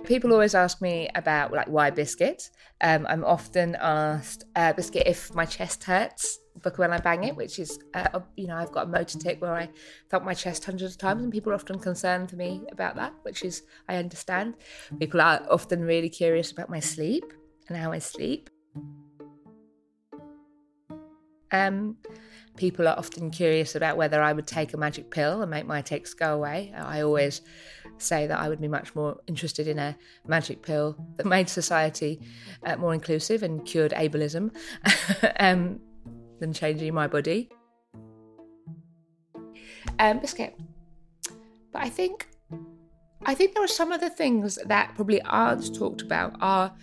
People 0.06 0.34
always 0.34 0.54
ask 0.54 0.82
me 0.82 1.10
about 1.16 1.54
like 1.54 1.68
why 1.68 1.90
biscuit. 1.90 2.50
Um, 2.82 3.08
I'm 3.10 3.24
often 3.24 3.78
asked 3.80 4.44
uh, 4.56 4.74
biscuit 4.74 5.04
if 5.06 5.34
my 5.34 5.46
chest 5.46 5.86
hurts 5.86 6.40
because 6.56 6.78
when 6.78 6.92
I 6.92 7.00
bang 7.00 7.24
it, 7.24 7.36
which 7.36 7.58
is 7.58 7.80
uh, 7.94 8.20
you 8.36 8.48
know 8.48 8.58
I've 8.58 8.72
got 8.72 8.88
a 8.88 8.90
motor 8.90 9.18
tic 9.18 9.42
where 9.42 9.54
I 9.54 9.70
thump 10.10 10.26
my 10.26 10.34
chest 10.34 10.66
hundreds 10.66 10.94
of 10.94 10.98
times, 10.98 11.24
and 11.24 11.32
people 11.32 11.54
are 11.54 11.56
often 11.56 11.80
concerned 11.80 12.30
for 12.30 12.36
me 12.36 12.62
about 12.72 12.96
that, 12.98 13.14
which 13.24 13.46
is 13.46 13.64
I 13.88 13.96
understand. 13.96 14.56
People 15.00 15.22
are 15.22 15.46
often 15.50 15.82
really 15.82 16.10
curious 16.10 16.52
about 16.52 16.70
my 16.70 16.82
sleep 16.82 17.32
and 17.70 17.78
how 17.78 17.94
I 17.94 18.00
sleep. 18.00 18.50
Um, 21.52 21.98
people 22.56 22.88
are 22.88 22.98
often 22.98 23.32
curious 23.32 23.76
about 23.76 23.98
whether 23.98 24.22
I 24.22 24.34
would 24.34 24.48
take 24.48 24.74
a 24.74 24.78
magic 24.78 25.10
pill 25.10 25.42
and 25.42 25.50
make 25.50 25.66
my 25.66 25.82
tics 25.82 26.14
go 26.14 26.36
away. 26.36 26.74
I 26.76 27.02
always 27.02 27.42
say 27.98 28.28
that 28.28 28.40
I 28.40 28.50
would 28.50 28.62
be 28.62 28.68
much 28.68 28.94
more 28.96 29.20
interested 29.28 29.68
in 29.68 29.80
a 29.80 29.98
magic 30.28 30.62
pill 30.62 30.96
that 31.16 31.26
made 31.26 31.50
society 31.50 32.22
uh, 32.64 32.76
more 32.76 32.94
inclusive 32.94 33.44
and 33.44 33.66
cured 33.66 33.92
ableism 33.92 34.56
um, 35.40 35.80
than 36.40 36.54
changing 36.54 36.94
my 36.94 37.08
body. 37.08 37.50
Um, 40.00 40.20
biscuit. 40.20 40.56
But 41.72 41.82
I 41.82 41.90
think, 41.90 42.28
I 43.26 43.34
think 43.34 43.54
there 43.54 43.64
are 43.64 43.68
some 43.68 43.92
of 43.92 44.00
the 44.00 44.10
things 44.10 44.60
that 44.66 44.94
probably 44.96 45.22
aren't 45.24 45.74
talked 45.76 46.02
about 46.02 46.36
are 46.40 46.74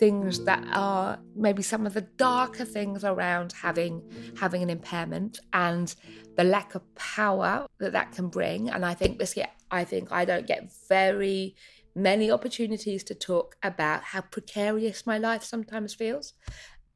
things 0.00 0.44
that 0.44 0.64
are 0.72 1.18
maybe 1.36 1.62
some 1.62 1.86
of 1.86 1.94
the 1.94 2.00
darker 2.00 2.64
things 2.64 3.04
around 3.04 3.52
having 3.52 4.02
having 4.36 4.62
an 4.62 4.70
impairment 4.70 5.38
and 5.52 5.94
the 6.36 6.44
lack 6.44 6.74
of 6.74 6.82
power 6.96 7.66
that 7.78 7.92
that 7.92 8.10
can 8.12 8.28
bring. 8.28 8.70
And 8.70 8.84
i 8.84 8.94
think 8.94 9.18
this 9.18 9.36
yeah 9.36 9.50
i 9.70 9.84
think 9.84 10.10
i 10.10 10.24
don't 10.24 10.46
get 10.46 10.72
very 10.88 11.54
many 11.94 12.30
opportunities 12.30 13.04
to 13.04 13.14
talk 13.14 13.56
about 13.62 14.02
how 14.02 14.22
precarious 14.22 15.06
my 15.06 15.18
life 15.18 15.42
sometimes 15.42 15.94
feels. 15.94 16.34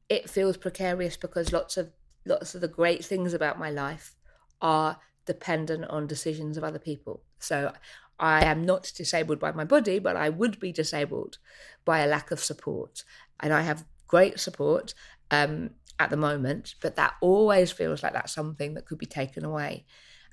It 0.09 0.29
feels 0.29 0.57
precarious 0.57 1.17
because 1.17 1.51
lots 1.51 1.77
of 1.77 1.91
lots 2.25 2.55
of 2.55 2.61
the 2.61 2.67
great 2.67 3.05
things 3.05 3.33
about 3.33 3.59
my 3.59 3.69
life 3.69 4.15
are 4.61 4.97
dependent 5.25 5.85
on 5.85 6.07
decisions 6.07 6.57
of 6.57 6.63
other 6.63 6.79
people. 6.79 7.23
So 7.39 7.71
I 8.19 8.45
am 8.45 8.63
not 8.63 8.91
disabled 8.95 9.39
by 9.39 9.51
my 9.51 9.65
body, 9.65 9.99
but 9.99 10.15
I 10.15 10.29
would 10.29 10.59
be 10.59 10.71
disabled 10.71 11.37
by 11.83 11.99
a 11.99 12.07
lack 12.07 12.31
of 12.31 12.39
support. 12.39 13.03
And 13.39 13.53
I 13.53 13.61
have 13.61 13.85
great 14.07 14.39
support 14.39 14.93
um, 15.31 15.71
at 15.99 16.09
the 16.09 16.17
moment, 16.17 16.75
but 16.81 16.95
that 16.95 17.15
always 17.21 17.71
feels 17.71 18.03
like 18.03 18.13
that's 18.13 18.33
something 18.33 18.73
that 18.73 18.85
could 18.85 18.97
be 18.97 19.05
taken 19.05 19.43
away. 19.43 19.85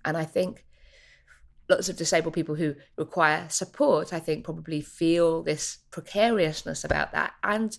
And 0.05 0.17
I 0.17 0.25
think 0.25 0.65
lots 1.69 1.89
of 1.89 1.97
disabled 1.97 2.35
people 2.35 2.55
who 2.55 2.75
require 2.97 3.49
support, 3.49 4.13
I 4.13 4.21
think, 4.21 4.45
probably 4.45 4.81
feel 4.81 5.43
this 5.43 5.79
precariousness 5.91 6.85
about 6.85 7.13
that. 7.13 7.33
And 7.43 7.77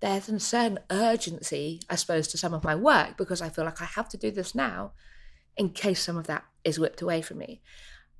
there's 0.00 0.28
a 0.28 0.40
certain 0.40 0.78
urgency, 0.90 1.80
I 1.90 1.96
suppose, 1.96 2.28
to 2.28 2.38
some 2.38 2.54
of 2.54 2.64
my 2.64 2.74
work 2.74 3.16
because 3.16 3.42
I 3.42 3.48
feel 3.48 3.64
like 3.64 3.82
I 3.82 3.86
have 3.86 4.08
to 4.10 4.16
do 4.16 4.30
this 4.30 4.54
now 4.54 4.92
in 5.56 5.70
case 5.70 6.02
some 6.02 6.16
of 6.16 6.26
that 6.28 6.44
is 6.64 6.78
whipped 6.78 7.02
away 7.02 7.20
from 7.20 7.38
me. 7.38 7.60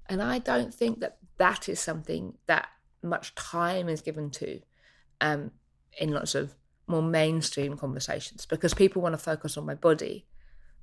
And 0.08 0.22
I 0.22 0.38
don't 0.38 0.72
think 0.72 1.00
that 1.00 1.18
that 1.36 1.68
is 1.68 1.78
something 1.78 2.34
that 2.46 2.68
much 3.02 3.34
time 3.34 3.88
is 3.88 4.00
given 4.00 4.30
to 4.30 4.60
um, 5.20 5.50
in 5.98 6.12
lots 6.12 6.34
of 6.34 6.54
more 6.86 7.02
mainstream 7.02 7.76
conversations 7.76 8.46
because 8.46 8.72
people 8.72 9.02
want 9.02 9.12
to 9.12 9.18
focus 9.18 9.56
on 9.58 9.66
my 9.66 9.74
body, 9.74 10.26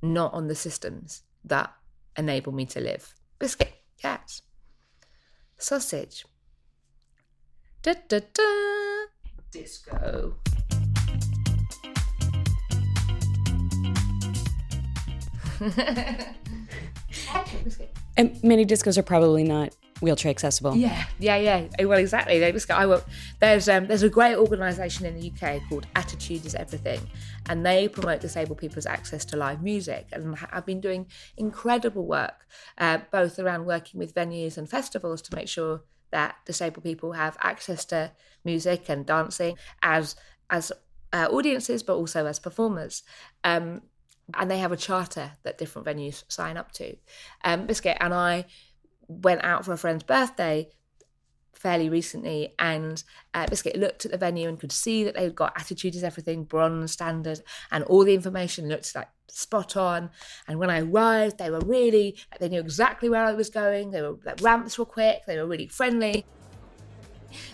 not 0.01 0.33
on 0.33 0.47
the 0.47 0.55
systems 0.55 1.23
that 1.43 1.73
enable 2.17 2.51
me 2.51 2.65
to 2.67 2.79
live. 2.79 3.15
Biscuit, 3.39 3.73
yes. 4.03 4.43
Sausage. 5.57 6.25
Da 7.81 7.93
da 8.07 8.19
da. 8.33 8.43
Disco. 9.51 10.35
And 18.17 18.41
many 18.43 18.65
discos 18.65 18.97
are 18.97 19.03
probably 19.03 19.43
not 19.43 19.75
wheelchair 20.01 20.29
accessible. 20.29 20.75
Yeah, 20.75 21.05
yeah, 21.19 21.37
yeah. 21.37 21.85
Well, 21.85 21.99
exactly. 21.99 22.39
They 22.39 22.51
just, 22.51 22.69
I 22.69 22.85
will, 22.85 23.03
there's 23.39 23.69
um, 23.69 23.87
there's 23.87 24.03
a 24.03 24.09
great 24.09 24.35
organisation 24.35 25.05
in 25.05 25.19
the 25.19 25.31
UK 25.31 25.61
called 25.69 25.87
Attitude 25.95 26.45
is 26.45 26.55
Everything, 26.55 27.01
and 27.49 27.65
they 27.65 27.87
promote 27.87 28.21
disabled 28.21 28.57
people's 28.57 28.85
access 28.85 29.25
to 29.25 29.37
live 29.37 29.61
music. 29.61 30.07
And 30.11 30.37
I've 30.51 30.65
been 30.65 30.81
doing 30.81 31.07
incredible 31.37 32.05
work, 32.05 32.45
uh, 32.77 32.99
both 33.11 33.39
around 33.39 33.65
working 33.65 33.99
with 33.99 34.13
venues 34.13 34.57
and 34.57 34.69
festivals 34.69 35.21
to 35.23 35.35
make 35.35 35.47
sure 35.47 35.81
that 36.11 36.35
disabled 36.45 36.83
people 36.83 37.13
have 37.13 37.37
access 37.41 37.83
to 37.85 38.11
music 38.43 38.89
and 38.89 39.05
dancing 39.05 39.57
as 39.81 40.15
as 40.49 40.71
uh, 41.13 41.27
audiences, 41.31 41.83
but 41.83 41.95
also 41.95 42.25
as 42.25 42.39
performers. 42.39 43.03
Um, 43.43 43.81
and 44.33 44.49
they 44.49 44.57
have 44.59 44.71
a 44.71 44.77
charter 44.77 45.33
that 45.43 45.57
different 45.57 45.87
venues 45.87 46.23
sign 46.27 46.57
up 46.57 46.71
to. 46.73 46.95
Um, 47.43 47.67
Biscuit 47.67 47.97
and 47.99 48.13
I 48.13 48.45
went 49.07 49.43
out 49.43 49.65
for 49.65 49.73
a 49.73 49.77
friend's 49.77 50.03
birthday 50.03 50.69
fairly 51.53 51.89
recently, 51.89 52.53
and 52.59 53.03
uh, 53.33 53.47
Biscuit 53.47 53.75
looked 53.75 54.05
at 54.05 54.11
the 54.11 54.17
venue 54.17 54.47
and 54.47 54.59
could 54.59 54.71
see 54.71 55.03
that 55.03 55.15
they'd 55.15 55.35
got 55.35 55.53
attitude 55.55 55.95
is 55.95 56.03
everything, 56.03 56.43
bronze 56.43 56.91
standard, 56.91 57.41
and 57.71 57.83
all 57.85 58.03
the 58.03 58.13
information 58.13 58.67
looked 58.67 58.93
like 58.95 59.09
spot 59.27 59.75
on. 59.75 60.09
And 60.47 60.59
when 60.59 60.69
I 60.69 60.81
arrived, 60.81 61.37
they 61.37 61.49
were 61.49 61.59
really 61.59 62.17
they 62.39 62.49
knew 62.49 62.59
exactly 62.59 63.09
where 63.09 63.25
I 63.25 63.33
was 63.33 63.49
going. 63.49 63.91
They 63.91 64.01
were 64.01 64.17
like 64.25 64.41
ramps 64.41 64.77
were 64.77 64.85
quick. 64.85 65.25
They 65.25 65.37
were 65.37 65.47
really 65.47 65.67
friendly. 65.67 66.25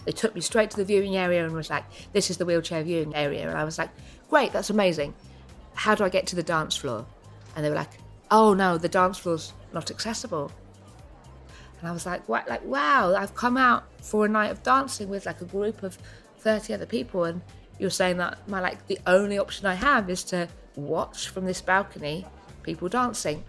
They 0.06 0.12
took 0.12 0.36
me 0.36 0.42
straight 0.42 0.70
to 0.72 0.78
the 0.78 0.86
viewing 0.86 1.16
area 1.16 1.44
and 1.44 1.54
was 1.54 1.70
like, 1.70 1.86
"This 2.12 2.30
is 2.30 2.38
the 2.38 2.46
wheelchair 2.46 2.84
viewing 2.84 3.16
area," 3.16 3.48
and 3.48 3.58
I 3.58 3.64
was 3.64 3.78
like, 3.78 3.90
"Great, 4.30 4.52
that's 4.52 4.70
amazing." 4.70 5.14
How 5.82 5.96
do 5.96 6.04
I 6.04 6.10
get 6.10 6.28
to 6.28 6.36
the 6.36 6.44
dance 6.44 6.76
floor? 6.76 7.08
And 7.56 7.66
they 7.66 7.70
were 7.70 7.76
like, 7.76 7.90
oh 8.30 8.54
no, 8.54 8.78
the 8.78 8.88
dance 8.88 9.18
floor's 9.18 9.52
not 9.74 9.90
accessible. 9.90 10.52
And 11.80 11.90
I 11.90 11.92
was 11.92 12.06
like, 12.06 12.30
what? 12.30 12.48
Like, 12.48 12.64
wow, 12.64 13.16
I've 13.16 13.34
come 13.34 13.58
out 13.58 13.86
for 14.00 14.26
a 14.26 14.30
night 14.30 14.52
of 14.52 14.62
dancing 14.62 15.10
with 15.10 15.26
like 15.26 15.42
a 15.42 15.46
group 15.46 15.82
of 15.82 15.98
30 16.38 16.76
other 16.76 16.86
people. 16.86 17.24
And 17.24 17.42
you're 17.80 17.90
saying 17.90 18.18
that 18.18 18.48
my, 18.48 18.60
like, 18.60 18.86
the 18.86 19.00
only 19.08 19.40
option 19.40 19.66
I 19.66 19.74
have 19.74 20.08
is 20.08 20.24
to 20.26 20.48
watch 20.76 21.30
from 21.30 21.46
this 21.46 21.62
balcony 21.62 22.28
people 22.62 22.88
dancing. 22.88 23.44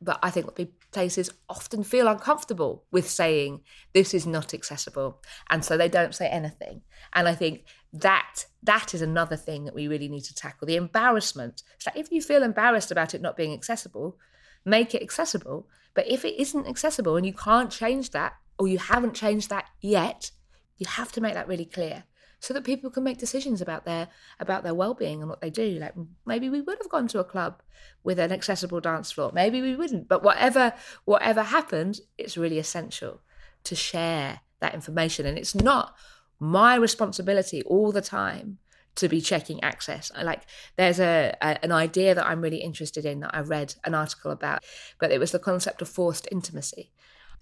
But 0.00 0.20
I 0.22 0.30
think 0.30 0.48
places 0.92 1.30
often 1.48 1.82
feel 1.82 2.06
uncomfortable 2.06 2.84
with 2.92 3.10
saying 3.10 3.62
this 3.92 4.14
is 4.14 4.24
not 4.24 4.54
accessible. 4.54 5.20
And 5.50 5.64
so 5.64 5.76
they 5.76 5.88
don't 5.88 6.14
say 6.14 6.28
anything. 6.28 6.82
And 7.12 7.26
I 7.26 7.34
think 7.34 7.64
that 7.92 8.46
that 8.62 8.94
is 8.94 9.02
another 9.02 9.36
thing 9.36 9.64
that 9.64 9.74
we 9.74 9.88
really 9.88 10.08
need 10.08 10.24
to 10.24 10.34
tackle 10.34 10.66
the 10.66 10.76
embarrassment. 10.76 11.62
It's 11.76 11.86
like 11.86 11.96
if 11.96 12.12
you 12.12 12.22
feel 12.22 12.42
embarrassed 12.42 12.90
about 12.90 13.14
it 13.14 13.20
not 13.20 13.36
being 13.36 13.52
accessible 13.52 14.16
make 14.64 14.94
it 14.94 15.02
accessible. 15.02 15.68
But 15.94 16.08
if 16.08 16.24
it 16.24 16.40
isn't 16.40 16.68
accessible 16.68 17.16
and 17.16 17.26
you 17.26 17.32
can't 17.32 17.70
change 17.70 18.10
that 18.10 18.34
or 18.58 18.68
you 18.68 18.78
haven't 18.78 19.14
changed 19.14 19.50
that 19.50 19.66
yet 19.80 20.30
you 20.76 20.86
have 20.86 21.12
to 21.12 21.20
make 21.20 21.34
that 21.34 21.48
really 21.48 21.64
clear 21.64 22.04
so 22.38 22.54
that 22.54 22.64
people 22.64 22.90
can 22.90 23.04
make 23.04 23.18
decisions 23.18 23.60
about 23.60 23.84
their 23.84 24.08
about 24.38 24.62
their 24.62 24.74
well-being 24.74 25.20
and 25.20 25.28
what 25.28 25.40
they 25.40 25.50
do. 25.50 25.78
Like 25.78 25.94
maybe 26.24 26.48
we 26.48 26.60
would 26.60 26.78
have 26.78 26.88
gone 26.88 27.08
to 27.08 27.18
a 27.18 27.24
club 27.24 27.62
with 28.02 28.18
an 28.18 28.32
accessible 28.32 28.80
dance 28.80 29.12
floor. 29.12 29.30
Maybe 29.34 29.60
we 29.60 29.76
wouldn't. 29.76 30.08
But 30.08 30.22
whatever 30.22 30.72
whatever 31.04 31.42
happens 31.42 32.00
it's 32.16 32.38
really 32.38 32.58
essential 32.58 33.20
to 33.64 33.74
share 33.74 34.40
that 34.60 34.74
information. 34.74 35.26
And 35.26 35.36
it's 35.36 35.54
not 35.54 35.94
my 36.40 36.74
responsibility 36.74 37.62
all 37.62 37.92
the 37.92 38.00
time 38.00 38.58
to 38.96 39.08
be 39.08 39.20
checking 39.20 39.62
access. 39.62 40.10
Like 40.20 40.42
there's 40.76 40.98
a, 40.98 41.36
a, 41.40 41.62
an 41.64 41.70
idea 41.70 42.14
that 42.14 42.26
I'm 42.26 42.40
really 42.40 42.58
interested 42.58 43.04
in 43.04 43.20
that 43.20 43.34
I 43.34 43.40
read 43.40 43.74
an 43.84 43.94
article 43.94 44.30
about, 44.30 44.64
but 44.98 45.12
it 45.12 45.20
was 45.20 45.32
the 45.32 45.38
concept 45.38 45.80
of 45.82 45.88
forced 45.88 46.26
intimacy. 46.32 46.90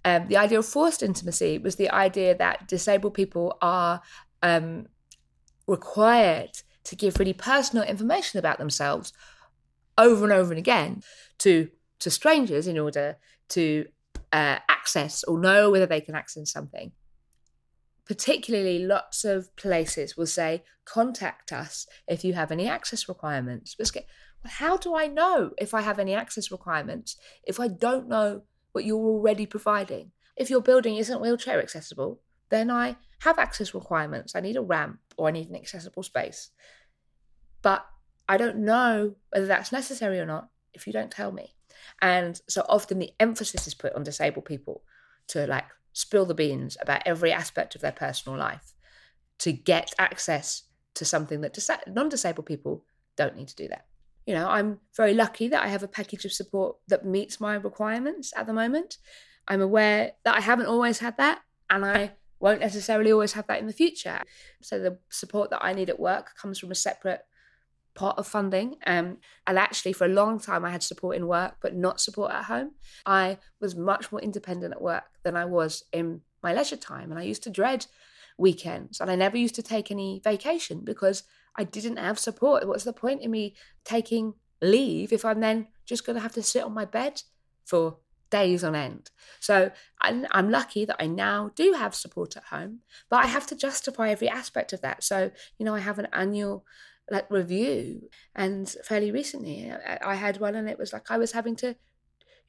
Um, 0.04 0.28
the 0.28 0.36
idea 0.36 0.58
of 0.58 0.66
forced 0.66 1.02
intimacy 1.02 1.58
was 1.58 1.76
the 1.76 1.90
idea 1.90 2.36
that 2.36 2.68
disabled 2.68 3.14
people 3.14 3.56
are 3.62 4.02
um, 4.42 4.86
required 5.66 6.50
to 6.84 6.96
give 6.96 7.18
really 7.18 7.32
personal 7.32 7.84
information 7.84 8.38
about 8.38 8.58
themselves 8.58 9.12
over 9.96 10.24
and 10.24 10.32
over 10.32 10.52
and 10.52 10.58
again 10.58 11.02
to 11.38 11.68
to 11.98 12.10
strangers 12.10 12.68
in 12.68 12.78
order 12.78 13.16
to 13.48 13.84
uh, 14.32 14.58
access 14.68 15.24
or 15.24 15.38
know 15.38 15.70
whether 15.70 15.86
they 15.86 16.00
can 16.00 16.14
access 16.14 16.52
something 16.52 16.92
particularly 18.08 18.78
lots 18.80 19.24
of 19.24 19.54
places 19.56 20.16
will 20.16 20.26
say 20.26 20.64
contact 20.84 21.52
us 21.52 21.86
if 22.08 22.24
you 22.24 22.32
have 22.32 22.50
any 22.50 22.66
access 22.66 23.08
requirements 23.08 23.76
but 24.42 24.52
how 24.52 24.76
do 24.76 24.94
I 24.94 25.06
know 25.06 25.50
if 25.58 25.74
I 25.74 25.82
have 25.82 25.98
any 25.98 26.14
access 26.14 26.50
requirements 26.50 27.16
if 27.44 27.58
I 27.60 27.68
don't 27.68 28.08
know 28.08 28.42
what 28.72 28.84
you're 28.84 28.96
already 28.96 29.46
providing? 29.46 30.12
If 30.36 30.50
your 30.50 30.60
building 30.60 30.96
isn't 30.96 31.20
wheelchair 31.20 31.60
accessible, 31.60 32.20
then 32.50 32.70
I 32.70 32.96
have 33.20 33.38
access 33.38 33.74
requirements. 33.74 34.34
I 34.34 34.40
need 34.40 34.56
a 34.56 34.62
ramp 34.62 35.00
or 35.16 35.28
I 35.28 35.32
need 35.32 35.48
an 35.48 35.56
accessible 35.56 36.02
space. 36.02 36.50
But 37.62 37.84
I 38.28 38.36
don't 38.36 38.58
know 38.58 39.16
whether 39.30 39.46
that's 39.46 39.72
necessary 39.72 40.20
or 40.20 40.26
not 40.26 40.48
if 40.72 40.86
you 40.86 40.92
don't 40.92 41.10
tell 41.10 41.32
me. 41.32 41.54
And 42.00 42.40
so 42.48 42.64
often 42.68 42.98
the 42.98 43.12
emphasis 43.18 43.66
is 43.66 43.74
put 43.74 43.94
on 43.94 44.04
disabled 44.04 44.44
people 44.44 44.82
to 45.28 45.46
like 45.46 45.64
spill 45.98 46.24
the 46.24 46.34
beans 46.34 46.76
about 46.80 47.02
every 47.04 47.32
aspect 47.32 47.74
of 47.74 47.80
their 47.80 47.90
personal 47.90 48.38
life 48.38 48.72
to 49.36 49.50
get 49.50 49.92
access 49.98 50.62
to 50.94 51.04
something 51.04 51.40
that 51.40 51.52
dis- 51.52 51.70
non 51.88 52.08
disabled 52.08 52.46
people 52.46 52.84
don't 53.16 53.34
need 53.34 53.48
to 53.48 53.56
do 53.56 53.66
that. 53.66 53.86
You 54.24 54.34
know, 54.34 54.48
I'm 54.48 54.78
very 54.96 55.12
lucky 55.12 55.48
that 55.48 55.64
I 55.64 55.66
have 55.66 55.82
a 55.82 55.88
package 55.88 56.24
of 56.24 56.32
support 56.32 56.76
that 56.86 57.04
meets 57.04 57.40
my 57.40 57.56
requirements 57.56 58.32
at 58.36 58.46
the 58.46 58.52
moment. 58.52 58.98
I'm 59.48 59.60
aware 59.60 60.12
that 60.24 60.36
I 60.36 60.40
haven't 60.40 60.66
always 60.66 61.00
had 61.00 61.16
that, 61.16 61.40
and 61.68 61.84
I 61.84 62.12
won't 62.38 62.60
necessarily 62.60 63.10
always 63.10 63.32
have 63.32 63.48
that 63.48 63.58
in 63.58 63.66
the 63.66 63.72
future. 63.72 64.20
So 64.62 64.78
the 64.78 64.98
support 65.10 65.50
that 65.50 65.64
I 65.64 65.72
need 65.72 65.90
at 65.90 65.98
work 65.98 66.36
comes 66.40 66.60
from 66.60 66.70
a 66.70 66.76
separate 66.76 67.22
pot 67.98 68.16
of 68.16 68.28
funding. 68.28 68.76
Um, 68.86 69.18
and 69.46 69.58
actually, 69.58 69.92
for 69.92 70.04
a 70.04 70.16
long 70.20 70.38
time, 70.38 70.64
I 70.64 70.70
had 70.70 70.84
support 70.84 71.16
in 71.16 71.26
work, 71.26 71.56
but 71.60 71.74
not 71.74 72.00
support 72.00 72.30
at 72.30 72.44
home. 72.44 72.70
I 73.04 73.38
was 73.60 73.74
much 73.74 74.12
more 74.12 74.20
independent 74.20 74.72
at 74.72 74.80
work 74.80 75.04
than 75.24 75.36
I 75.36 75.46
was 75.46 75.82
in 75.92 76.20
my 76.40 76.54
leisure 76.54 76.76
time. 76.76 77.10
And 77.10 77.18
I 77.18 77.24
used 77.24 77.42
to 77.42 77.50
dread 77.50 77.86
weekends 78.38 79.00
and 79.00 79.10
I 79.10 79.16
never 79.16 79.36
used 79.36 79.56
to 79.56 79.64
take 79.64 79.90
any 79.90 80.20
vacation 80.22 80.84
because 80.84 81.24
I 81.56 81.64
didn't 81.64 81.96
have 81.96 82.20
support. 82.20 82.68
What's 82.68 82.84
the 82.84 82.92
point 82.92 83.22
in 83.22 83.32
me 83.32 83.56
taking 83.84 84.34
leave 84.62 85.12
if 85.12 85.24
I'm 85.24 85.40
then 85.40 85.66
just 85.84 86.06
going 86.06 86.14
to 86.14 86.22
have 86.22 86.34
to 86.34 86.42
sit 86.42 86.62
on 86.62 86.72
my 86.72 86.84
bed 86.84 87.22
for 87.64 87.96
days 88.30 88.62
on 88.62 88.74
end. 88.74 89.10
So 89.40 89.70
I'm, 90.02 90.26
I'm, 90.30 90.50
lucky 90.50 90.84
that 90.84 90.96
I 91.00 91.06
now 91.06 91.50
do 91.56 91.72
have 91.72 91.94
support 91.94 92.36
at 92.36 92.44
home, 92.44 92.80
but 93.08 93.24
I 93.24 93.26
have 93.26 93.46
to 93.48 93.56
justify 93.56 94.10
every 94.10 94.28
aspect 94.28 94.72
of 94.72 94.82
that. 94.82 95.02
So, 95.02 95.30
you 95.58 95.64
know, 95.64 95.74
I 95.74 95.80
have 95.80 95.98
an 95.98 96.08
annual 96.12 96.64
like 97.10 97.30
review. 97.30 98.08
And 98.34 98.68
fairly 98.84 99.10
recently 99.10 99.72
I, 100.02 100.14
had 100.14 100.40
one 100.40 100.54
and 100.54 100.68
it 100.68 100.78
was 100.78 100.92
like 100.92 101.10
I 101.10 101.18
was 101.18 101.32
having 101.32 101.56
to, 101.56 101.76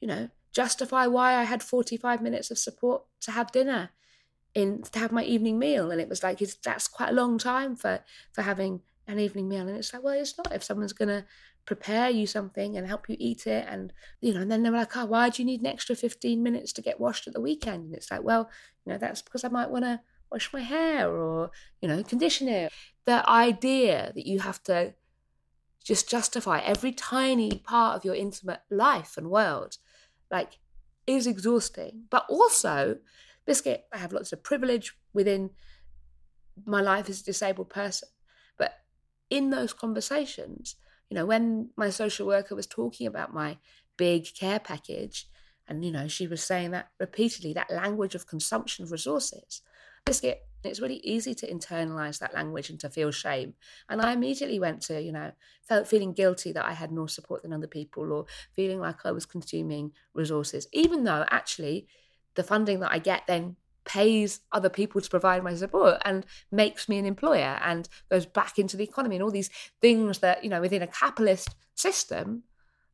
you 0.00 0.08
know, 0.08 0.28
justify 0.52 1.06
why 1.06 1.34
I 1.34 1.44
had 1.44 1.62
45 1.62 2.20
minutes 2.22 2.50
of 2.50 2.58
support 2.58 3.02
to 3.22 3.30
have 3.30 3.52
dinner 3.52 3.90
in 4.54 4.82
to 4.82 4.98
have 4.98 5.12
my 5.12 5.24
evening 5.24 5.58
meal. 5.58 5.90
And 5.90 6.00
it 6.00 6.08
was 6.08 6.22
like 6.22 6.42
it's 6.42 6.56
that's 6.56 6.88
quite 6.88 7.10
a 7.10 7.14
long 7.14 7.38
time 7.38 7.76
for 7.76 8.00
for 8.32 8.42
having 8.42 8.80
an 9.06 9.18
evening 9.18 9.48
meal. 9.48 9.66
And 9.68 9.76
it's 9.76 9.92
like 9.92 10.02
well 10.02 10.14
it's 10.14 10.36
not. 10.36 10.52
If 10.52 10.64
someone's 10.64 10.92
going 10.92 11.08
to 11.08 11.24
prepare 11.66 12.10
you 12.10 12.26
something 12.26 12.76
and 12.76 12.86
help 12.86 13.08
you 13.08 13.16
eat 13.18 13.46
it 13.46 13.66
and 13.68 13.92
you 14.20 14.32
know 14.32 14.40
and 14.40 14.50
then 14.50 14.62
they 14.62 14.70
were 14.70 14.78
like 14.78 14.96
oh 14.96 15.04
why 15.04 15.28
do 15.28 15.42
you 15.42 15.46
need 15.46 15.60
an 15.60 15.66
extra 15.66 15.94
15 15.94 16.42
minutes 16.42 16.72
to 16.72 16.82
get 16.82 16.98
washed 16.98 17.26
at 17.26 17.34
the 17.34 17.40
weekend? 17.40 17.84
And 17.84 17.94
it's 17.94 18.10
like 18.10 18.24
well 18.24 18.50
you 18.84 18.92
know 18.92 18.98
that's 18.98 19.22
because 19.22 19.44
i 19.44 19.48
might 19.48 19.70
want 19.70 19.84
to 19.84 20.00
wash 20.32 20.52
my 20.52 20.62
hair 20.62 21.10
or 21.10 21.50
you 21.80 21.88
know 21.88 22.02
condition 22.02 22.48
it 22.48 22.72
the 23.06 23.28
idea 23.28 24.12
that 24.14 24.26
you 24.26 24.40
have 24.40 24.62
to 24.64 24.94
just 25.82 26.08
justify 26.08 26.60
every 26.60 26.92
tiny 26.92 27.58
part 27.58 27.96
of 27.96 28.04
your 28.04 28.14
intimate 28.14 28.60
life 28.70 29.16
and 29.16 29.30
world 29.30 29.78
like 30.30 30.58
is 31.06 31.26
exhausting. 31.26 32.04
But 32.10 32.26
also 32.28 32.98
biscuit 33.46 33.86
i 33.92 33.96
have 33.96 34.12
lots 34.12 34.32
of 34.32 34.42
privilege 34.42 34.94
within 35.14 35.50
my 36.66 36.80
life 36.80 37.08
as 37.08 37.20
a 37.20 37.24
disabled 37.24 37.70
person. 37.70 38.08
But 38.58 38.74
in 39.30 39.50
those 39.50 39.72
conversations 39.72 40.76
you 41.10 41.16
know, 41.16 41.26
when 41.26 41.70
my 41.76 41.90
social 41.90 42.26
worker 42.26 42.54
was 42.54 42.66
talking 42.66 43.06
about 43.06 43.34
my 43.34 43.58
big 43.96 44.32
care 44.34 44.60
package, 44.60 45.28
and, 45.66 45.84
you 45.84 45.90
know, 45.90 46.08
she 46.08 46.26
was 46.26 46.42
saying 46.42 46.70
that 46.70 46.88
repeatedly, 46.98 47.52
that 47.52 47.70
language 47.70 48.14
of 48.14 48.26
consumption 48.26 48.84
of 48.84 48.92
resources, 48.92 49.60
Biscuit, 50.04 50.40
it's 50.64 50.80
really 50.80 51.00
easy 51.02 51.34
to 51.34 51.52
internalize 51.52 52.18
that 52.18 52.34
language 52.34 52.70
and 52.70 52.78
to 52.80 52.90
feel 52.90 53.10
shame. 53.10 53.54
And 53.88 54.00
I 54.02 54.12
immediately 54.12 54.58
went 54.58 54.82
to, 54.82 55.00
you 55.00 55.12
know, 55.12 55.32
felt 55.62 55.88
feeling 55.88 56.12
guilty 56.12 56.52
that 56.52 56.66
I 56.66 56.72
had 56.72 56.92
more 56.92 57.08
support 57.08 57.42
than 57.42 57.52
other 57.52 57.66
people 57.66 58.12
or 58.12 58.26
feeling 58.54 58.80
like 58.80 59.06
I 59.06 59.12
was 59.12 59.26
consuming 59.26 59.92
resources, 60.12 60.66
even 60.72 61.04
though 61.04 61.24
actually 61.30 61.86
the 62.34 62.42
funding 62.42 62.80
that 62.80 62.92
I 62.92 62.98
get 62.98 63.26
then 63.26 63.56
pays 63.84 64.40
other 64.52 64.68
people 64.68 65.00
to 65.00 65.10
provide 65.10 65.42
my 65.42 65.54
support 65.54 66.00
and 66.04 66.26
makes 66.52 66.88
me 66.88 66.98
an 66.98 67.06
employer 67.06 67.58
and 67.62 67.88
goes 68.10 68.26
back 68.26 68.58
into 68.58 68.76
the 68.76 68.84
economy 68.84 69.16
and 69.16 69.22
all 69.22 69.30
these 69.30 69.50
things 69.80 70.18
that 70.18 70.44
you 70.44 70.50
know 70.50 70.60
within 70.60 70.82
a 70.82 70.86
capitalist 70.86 71.56
system 71.74 72.42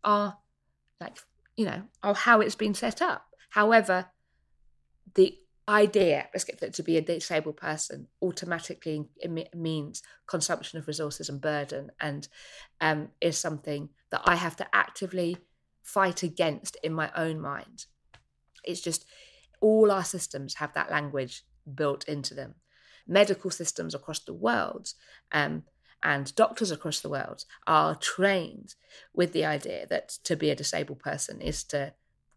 are 0.04 0.38
like 1.00 1.18
you 1.56 1.66
know 1.66 1.82
are 2.02 2.14
how 2.14 2.40
it's 2.40 2.54
been 2.54 2.72
set 2.72 3.02
up 3.02 3.26
however 3.50 4.06
the 5.14 5.36
idea 5.68 6.28
let's 6.32 6.44
that 6.60 6.72
to 6.72 6.82
be 6.82 6.96
a 6.96 7.02
disabled 7.02 7.56
person 7.56 8.06
automatically 8.22 9.04
means 9.54 10.02
consumption 10.26 10.78
of 10.78 10.86
resources 10.86 11.28
and 11.28 11.40
burden 11.40 11.90
and 12.00 12.28
um, 12.80 13.08
is 13.20 13.36
something 13.36 13.88
that 14.10 14.22
i 14.24 14.36
have 14.36 14.54
to 14.54 14.66
actively 14.72 15.36
fight 15.82 16.22
against 16.22 16.76
in 16.84 16.92
my 16.92 17.10
own 17.16 17.40
mind 17.40 17.86
it's 18.64 18.80
just 18.80 19.06
all 19.60 19.90
our 19.90 20.04
systems 20.04 20.54
have 20.54 20.72
that 20.74 20.90
language 20.90 21.44
built 21.74 22.04
into 22.04 22.34
them. 22.34 22.54
Medical 23.06 23.50
systems 23.50 23.94
across 23.94 24.20
the 24.20 24.34
world 24.34 24.92
um, 25.32 25.62
and 26.02 26.34
doctors 26.34 26.70
across 26.70 27.00
the 27.00 27.08
world 27.08 27.44
are 27.66 27.94
trained 27.94 28.74
with 29.14 29.32
the 29.32 29.44
idea 29.44 29.86
that 29.88 30.10
to 30.24 30.36
be 30.36 30.50
a 30.50 30.56
disabled 30.56 30.98
person 30.98 31.40
is 31.40 31.64
to 31.64 31.94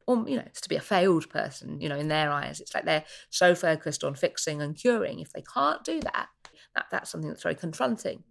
or 0.10 0.28
you 0.28 0.36
know 0.36 0.44
it's 0.46 0.62
to 0.62 0.70
be 0.70 0.76
a 0.76 0.82
failed 0.82 1.30
person 1.30 1.80
you 1.80 1.88
know 1.88 1.96
in 1.96 2.08
their 2.08 2.32
eyes. 2.32 2.60
It's 2.60 2.74
like 2.74 2.86
they're 2.86 3.06
so 3.30 3.54
focused 3.54 4.04
on 4.04 4.16
fixing 4.16 4.60
and 4.62 4.76
curing. 4.76 5.20
If 5.20 5.32
they 5.34 5.44
can't 5.44 5.84
do 5.84 6.02
that, 6.02 6.28
that 6.76 6.86
that's 6.92 7.12
something 7.12 7.30
that's 7.30 7.44
very 7.44 7.56
confronting. 7.56 8.24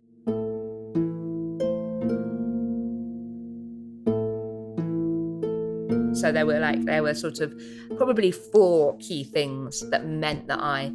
So 6.14 6.32
there 6.32 6.46
were 6.46 6.58
like 6.58 6.84
there 6.84 7.04
were 7.04 7.14
sort 7.14 7.38
of 7.38 7.54
probably 7.96 8.32
four 8.32 8.96
key 8.98 9.22
things 9.22 9.88
that 9.90 10.04
meant 10.04 10.48
that 10.48 10.58
I 10.58 10.92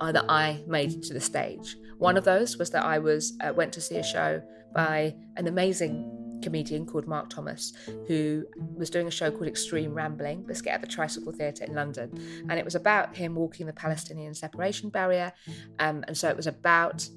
uh, 0.00 0.10
that 0.10 0.24
I 0.28 0.64
made 0.66 0.94
it 0.94 1.02
to 1.04 1.14
the 1.14 1.20
stage. 1.20 1.76
One 1.98 2.16
of 2.16 2.24
those 2.24 2.58
was 2.58 2.70
that 2.70 2.84
I 2.84 2.98
was 2.98 3.38
uh, 3.40 3.52
went 3.54 3.72
to 3.74 3.80
see 3.80 3.98
a 3.98 4.02
show 4.02 4.42
by 4.74 5.14
an 5.36 5.46
amazing 5.46 6.17
comedian 6.42 6.86
called 6.86 7.06
Mark 7.06 7.30
Thomas, 7.30 7.72
who 8.06 8.44
was 8.76 8.90
doing 8.90 9.06
a 9.06 9.10
show 9.10 9.30
called 9.30 9.46
Extreme 9.46 9.94
Rambling, 9.94 10.42
Biscuit 10.42 10.72
at 10.72 10.80
the 10.80 10.86
Tricycle 10.86 11.32
Theatre 11.32 11.64
in 11.64 11.74
London, 11.74 12.10
and 12.48 12.58
it 12.58 12.64
was 12.64 12.74
about 12.74 13.16
him 13.16 13.34
walking 13.34 13.66
the 13.66 13.72
Palestinian 13.72 14.34
separation 14.34 14.90
barrier, 14.90 15.32
um, 15.78 16.04
and 16.06 16.16
so 16.16 16.28
it 16.28 16.36
was 16.36 16.46
about 16.46 17.08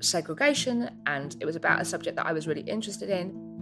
segregation, 0.00 0.90
and 1.06 1.36
it 1.40 1.46
was 1.46 1.56
about 1.56 1.80
a 1.80 1.84
subject 1.84 2.16
that 2.16 2.26
I 2.26 2.32
was 2.32 2.46
really 2.46 2.62
interested 2.62 3.10
in. 3.10 3.54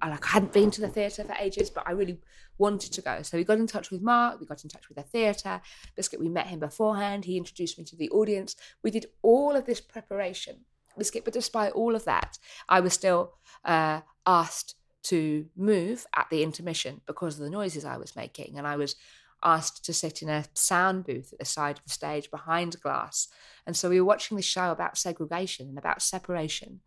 I 0.00 0.10
like 0.10 0.24
I 0.26 0.28
hadn't 0.28 0.52
been 0.52 0.70
to 0.72 0.80
the 0.80 0.88
theatre 0.88 1.24
for 1.24 1.34
ages, 1.40 1.70
but 1.70 1.82
I 1.86 1.92
really 1.92 2.20
wanted 2.56 2.92
to 2.92 3.02
go. 3.02 3.22
So 3.22 3.36
we 3.36 3.44
got 3.44 3.58
in 3.58 3.66
touch 3.66 3.90
with 3.90 4.02
Mark, 4.02 4.40
we 4.40 4.46
got 4.46 4.62
in 4.62 4.70
touch 4.70 4.88
with 4.88 4.96
the 4.96 5.02
theatre. 5.02 5.60
Biscuit, 5.96 6.20
we 6.20 6.28
met 6.28 6.46
him 6.46 6.60
beforehand. 6.60 7.24
He 7.24 7.36
introduced 7.36 7.78
me 7.78 7.84
to 7.84 7.96
the 7.96 8.10
audience. 8.10 8.56
We 8.82 8.90
did 8.90 9.06
all 9.22 9.56
of 9.56 9.64
this 9.64 9.80
preparation. 9.80 10.64
Biscuit, 10.98 11.24
but 11.24 11.34
despite 11.34 11.72
all 11.72 11.94
of 11.94 12.04
that, 12.04 12.38
I 12.68 12.80
was 12.80 12.92
still 12.92 13.34
uh, 13.64 14.00
asked 14.26 14.74
to 15.04 15.46
move 15.56 16.06
at 16.14 16.28
the 16.30 16.42
intermission 16.42 17.00
because 17.06 17.38
of 17.38 17.44
the 17.44 17.50
noises 17.50 17.84
I 17.84 17.96
was 17.96 18.16
making. 18.16 18.58
And 18.58 18.66
I 18.66 18.76
was 18.76 18.96
asked 19.42 19.84
to 19.84 19.94
sit 19.94 20.22
in 20.22 20.28
a 20.28 20.44
sound 20.54 21.04
booth 21.04 21.32
at 21.32 21.38
the 21.38 21.44
side 21.44 21.78
of 21.78 21.84
the 21.84 21.90
stage 21.90 22.30
behind 22.30 22.80
glass. 22.80 23.28
And 23.66 23.76
so 23.76 23.88
we 23.88 24.00
were 24.00 24.06
watching 24.06 24.36
this 24.36 24.46
show 24.46 24.70
about 24.70 24.98
segregation 24.98 25.68
and 25.68 25.78
about 25.78 26.02
separation 26.02 26.80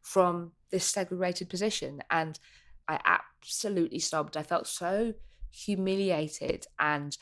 from 0.00 0.52
this 0.70 0.84
segregated 0.84 1.48
position. 1.48 2.00
And 2.10 2.38
I 2.88 3.00
absolutely 3.04 3.98
sobbed. 3.98 4.36
I 4.36 4.42
felt 4.42 4.66
so 4.66 5.14
humiliated 5.50 6.66
and 6.78 7.16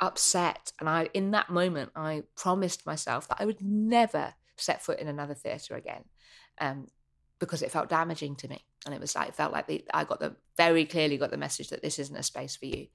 upset. 0.00 0.72
And 0.78 0.88
I, 0.88 1.08
in 1.14 1.30
that 1.30 1.50
moment, 1.50 1.92
I 1.96 2.24
promised 2.36 2.84
myself 2.84 3.26
that 3.28 3.38
I 3.40 3.46
would 3.46 3.62
never 3.62 4.34
set 4.56 4.82
foot 4.82 4.98
in 4.98 5.08
another 5.08 5.34
theatre 5.34 5.74
again. 5.76 6.04
Um, 6.60 6.86
because 7.40 7.62
it 7.62 7.70
felt 7.70 7.88
damaging 7.88 8.36
to 8.36 8.48
me. 8.48 8.64
And 8.86 8.94
it 8.94 9.00
was 9.00 9.14
like, 9.14 9.28
it 9.28 9.34
felt 9.34 9.52
like 9.52 9.66
the, 9.66 9.84
I 9.92 10.04
got 10.04 10.20
the 10.20 10.36
very 10.56 10.84
clearly 10.84 11.16
got 11.16 11.30
the 11.30 11.36
message 11.36 11.68
that 11.70 11.82
this 11.82 11.98
isn't 11.98 12.16
a 12.16 12.22
space 12.22 12.56
for 12.56 12.66
you. 12.66 12.86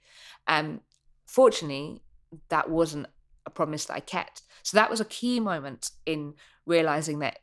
Um, 0.48 0.82
fortunately, 1.26 2.02
that 2.50 2.70
wasn't 2.70 3.08
a 3.46 3.50
promise 3.50 3.86
that 3.86 3.96
I 3.96 4.00
kept. 4.00 4.44
So 4.64 4.78
that 4.78 4.90
was 4.90 5.02
a 5.02 5.06
key 5.06 5.40
moment 5.40 5.92
in 6.06 6.36
realizing 6.66 7.20
that 7.20 7.40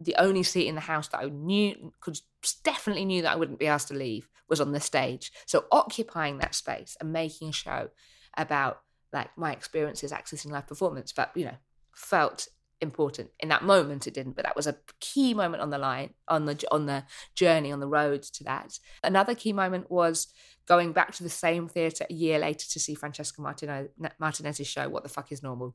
the 0.00 0.14
only 0.18 0.42
seat 0.42 0.68
in 0.68 0.74
the 0.74 0.80
house 0.82 1.08
that 1.08 1.20
I 1.20 1.28
knew 1.28 1.92
could 2.00 2.18
definitely 2.62 3.06
knew 3.06 3.22
that 3.22 3.32
I 3.32 3.36
wouldn't 3.36 3.58
be 3.58 3.66
asked 3.66 3.88
to 3.88 3.94
leave 3.94 4.28
was 4.48 4.60
on 4.60 4.72
the 4.72 4.80
stage. 4.80 5.32
So 5.46 5.64
occupying 5.72 6.38
that 6.38 6.54
space 6.54 6.96
and 7.00 7.12
making 7.12 7.48
a 7.48 7.52
show 7.52 7.90
about 8.36 8.80
like 9.12 9.36
my 9.36 9.52
experiences 9.52 10.12
accessing 10.12 10.50
live 10.50 10.66
performance, 10.66 11.12
but 11.12 11.30
you 11.34 11.46
know, 11.46 11.56
felt 11.94 12.48
important. 12.80 13.30
In 13.40 13.48
that 13.48 13.62
moment 13.62 14.06
it 14.06 14.14
didn't 14.14 14.36
but 14.36 14.44
that 14.44 14.56
was 14.56 14.66
a 14.66 14.76
key 15.00 15.34
moment 15.34 15.62
on 15.62 15.70
the 15.70 15.78
line 15.78 16.14
on 16.28 16.44
the 16.44 16.62
on 16.70 16.86
the 16.86 17.04
journey 17.34 17.72
on 17.72 17.80
the 17.80 17.88
road 17.88 18.22
to 18.22 18.44
that. 18.44 18.78
Another 19.02 19.34
key 19.34 19.52
moment 19.52 19.90
was 19.90 20.28
going 20.66 20.92
back 20.92 21.12
to 21.14 21.22
the 21.22 21.30
same 21.30 21.68
theatre 21.68 22.06
a 22.10 22.12
year 22.12 22.38
later 22.38 22.66
to 22.68 22.80
see 22.80 22.94
francesca 22.94 23.40
Martino, 23.40 23.88
martinez's 24.18 24.66
show 24.66 24.88
what 24.88 25.02
the 25.02 25.08
fuck 25.08 25.32
is 25.32 25.42
normal. 25.42 25.74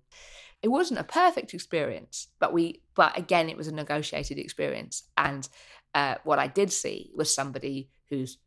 It 0.61 0.67
wasn't 0.67 0.99
a 0.99 1.03
perfect 1.03 1.53
experience 1.53 2.27
but 2.39 2.53
we 2.53 2.81
but 2.95 3.17
again 3.17 3.49
it 3.49 3.57
was 3.57 3.67
a 3.67 3.73
negotiated 3.73 4.37
experience. 4.37 5.03
And 5.17 5.47
uh, 5.93 6.15
what 6.23 6.39
i 6.39 6.47
did 6.47 6.71
see 6.71 7.11
was 7.15 7.33
somebody 7.33 7.89
whose 8.09 8.37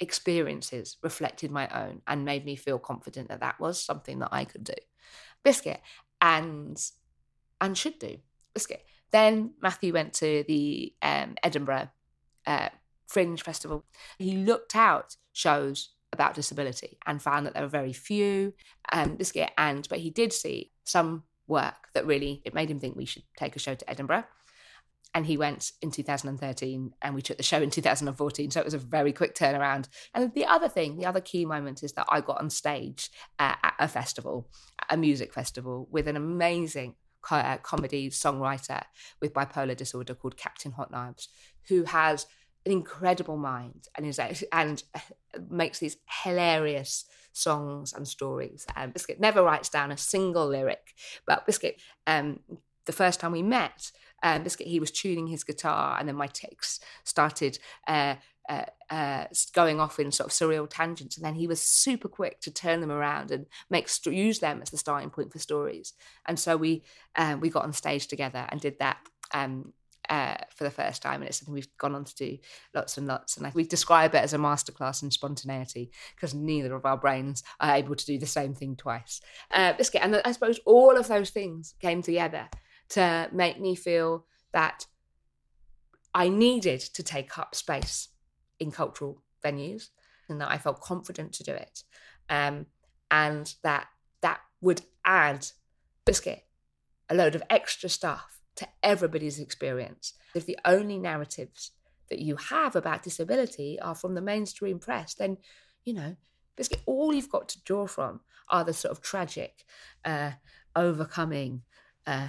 experiences 0.00 0.96
reflected 1.02 1.50
my 1.50 1.68
own 1.68 2.02
and 2.08 2.24
made 2.24 2.44
me 2.44 2.56
feel 2.56 2.78
confident 2.78 3.28
that 3.28 3.40
that 3.40 3.60
was 3.60 3.82
something 3.82 4.18
that 4.20 4.30
i 4.32 4.44
could 4.44 4.64
do. 4.64 4.74
Biscuit 5.44 5.80
and 6.22 6.80
and 7.62 7.78
should 7.78 7.98
do. 7.98 8.18
Then 9.12 9.52
Matthew 9.60 9.92
went 9.92 10.14
to 10.14 10.44
the 10.48 10.94
um, 11.02 11.36
Edinburgh 11.42 11.88
uh, 12.46 12.70
Fringe 13.06 13.42
Festival. 13.42 13.84
He 14.18 14.36
looked 14.38 14.74
out 14.74 15.16
shows 15.32 15.90
about 16.12 16.34
disability 16.34 16.98
and 17.06 17.22
found 17.22 17.46
that 17.46 17.54
there 17.54 17.62
were 17.62 17.68
very 17.68 17.92
few. 17.92 18.54
Um, 18.90 19.16
Biscuit 19.16 19.50
and 19.56 19.86
but 19.88 19.98
he 19.98 20.10
did 20.10 20.32
see 20.32 20.72
some 20.84 21.24
work 21.46 21.88
that 21.94 22.06
really 22.06 22.42
it 22.44 22.54
made 22.54 22.70
him 22.70 22.80
think 22.80 22.96
we 22.96 23.04
should 23.04 23.22
take 23.36 23.54
a 23.54 23.58
show 23.58 23.74
to 23.74 23.90
Edinburgh. 23.90 24.24
And 25.14 25.26
he 25.26 25.36
went 25.36 25.72
in 25.82 25.90
2013, 25.90 26.94
and 27.02 27.14
we 27.14 27.20
took 27.20 27.36
the 27.36 27.42
show 27.42 27.60
in 27.60 27.68
2014. 27.68 28.50
So 28.50 28.60
it 28.60 28.64
was 28.64 28.72
a 28.72 28.78
very 28.78 29.12
quick 29.12 29.34
turnaround. 29.34 29.88
And 30.14 30.32
the 30.32 30.46
other 30.46 30.70
thing, 30.70 30.96
the 30.96 31.04
other 31.04 31.20
key 31.20 31.44
moment 31.44 31.82
is 31.82 31.92
that 31.92 32.06
I 32.08 32.22
got 32.22 32.40
on 32.40 32.48
stage 32.48 33.10
uh, 33.38 33.56
at 33.62 33.74
a 33.78 33.88
festival, 33.88 34.48
a 34.88 34.96
music 34.96 35.34
festival, 35.34 35.86
with 35.90 36.08
an 36.08 36.16
amazing 36.16 36.94
co- 37.22 37.58
comedy 37.62 38.10
songwriter 38.10 38.82
with 39.20 39.32
bipolar 39.32 39.76
disorder 39.76 40.14
called 40.14 40.36
Captain 40.36 40.72
Hot 40.72 40.90
Knives, 40.90 41.28
who 41.68 41.84
has 41.84 42.26
an 42.64 42.72
incredible 42.72 43.36
mind 43.36 43.88
and 43.96 44.06
is 44.06 44.20
and 44.52 44.82
makes 45.50 45.78
these 45.78 45.96
hilarious 46.24 47.04
songs 47.32 47.92
and 47.92 48.06
stories. 48.06 48.66
And 48.76 48.92
Biscuit 48.92 49.20
never 49.20 49.42
writes 49.42 49.68
down 49.68 49.90
a 49.90 49.96
single 49.96 50.46
lyric, 50.46 50.94
but 51.26 51.46
Biscuit, 51.46 51.80
um, 52.06 52.40
the 52.84 52.92
first 52.92 53.20
time 53.20 53.32
we 53.32 53.42
met, 53.42 53.90
um, 54.22 54.42
Biscuit 54.42 54.66
he 54.66 54.80
was 54.80 54.90
tuning 54.90 55.26
his 55.26 55.44
guitar, 55.44 55.96
and 55.98 56.08
then 56.08 56.16
my 56.16 56.28
tics 56.28 56.80
started 57.04 57.58
uh, 57.86 58.16
uh, 58.48 58.64
uh, 58.90 59.24
going 59.52 59.80
off 59.80 59.98
in 59.98 60.10
sort 60.10 60.28
of 60.28 60.32
surreal 60.32 60.68
tangents, 60.68 61.16
and 61.16 61.24
then 61.24 61.34
he 61.34 61.46
was 61.46 61.62
super 61.62 62.08
quick 62.08 62.40
to 62.40 62.50
turn 62.50 62.80
them 62.80 62.90
around 62.90 63.30
and 63.30 63.46
make 63.70 63.88
st- 63.88 64.16
use 64.16 64.40
them 64.40 64.60
as 64.62 64.70
the 64.70 64.76
starting 64.76 65.10
point 65.10 65.32
for 65.32 65.38
stories. 65.38 65.94
And 66.26 66.38
so 66.38 66.56
we 66.56 66.82
um, 67.16 67.40
we 67.40 67.50
got 67.50 67.64
on 67.64 67.72
stage 67.72 68.06
together 68.06 68.46
and 68.48 68.60
did 68.60 68.78
that 68.80 68.98
um, 69.32 69.72
uh, 70.08 70.36
for 70.54 70.64
the 70.64 70.70
first 70.70 71.02
time, 71.02 71.20
and 71.20 71.24
it's 71.24 71.38
something 71.38 71.54
we've 71.54 71.76
gone 71.78 71.94
on 71.94 72.04
to 72.04 72.14
do 72.14 72.38
lots 72.74 72.98
and 72.98 73.06
lots. 73.06 73.36
And 73.36 73.46
I, 73.46 73.52
we 73.54 73.64
describe 73.64 74.14
it 74.14 74.22
as 74.22 74.34
a 74.34 74.38
masterclass 74.38 75.02
in 75.02 75.10
spontaneity 75.10 75.90
because 76.14 76.34
neither 76.34 76.74
of 76.74 76.84
our 76.84 76.96
brains 76.96 77.42
are 77.60 77.76
able 77.76 77.94
to 77.94 78.06
do 78.06 78.18
the 78.18 78.26
same 78.26 78.54
thing 78.54 78.76
twice. 78.76 79.20
Uh, 79.50 79.74
and 80.00 80.20
I 80.24 80.32
suppose 80.32 80.60
all 80.66 80.96
of 80.96 81.08
those 81.08 81.30
things 81.30 81.74
came 81.80 82.02
together 82.02 82.48
to 82.90 83.28
make 83.32 83.60
me 83.60 83.74
feel 83.74 84.26
that 84.52 84.86
I 86.14 86.28
needed 86.28 86.80
to 86.80 87.02
take 87.02 87.38
up 87.38 87.54
space 87.54 88.08
in 88.62 88.70
cultural 88.70 89.20
venues 89.44 89.88
and 90.28 90.40
that 90.40 90.50
I 90.50 90.56
felt 90.56 90.80
confident 90.80 91.32
to 91.34 91.44
do 91.44 91.52
it. 91.52 91.82
Um, 92.30 92.66
and 93.10 93.52
that 93.62 93.88
that 94.22 94.40
would 94.60 94.82
add 95.04 95.48
biscuit 96.04 96.44
a 97.10 97.14
load 97.14 97.34
of 97.34 97.42
extra 97.50 97.88
stuff 97.88 98.40
to 98.56 98.66
everybody's 98.82 99.40
experience. 99.40 100.14
If 100.34 100.46
the 100.46 100.58
only 100.64 100.98
narratives 100.98 101.72
that 102.08 102.20
you 102.20 102.36
have 102.36 102.76
about 102.76 103.02
disability 103.02 103.78
are 103.80 103.94
from 103.94 104.14
the 104.14 104.22
mainstream 104.22 104.78
press, 104.78 105.14
then 105.14 105.38
you 105.84 105.94
know, 105.94 106.16
biscuit 106.56 106.80
all 106.86 107.12
you've 107.12 107.30
got 107.30 107.48
to 107.50 107.62
draw 107.64 107.86
from 107.86 108.20
are 108.48 108.64
the 108.64 108.72
sort 108.72 108.92
of 108.92 109.02
tragic, 109.02 109.64
uh, 110.04 110.32
overcoming, 110.76 111.62
uh, 112.06 112.28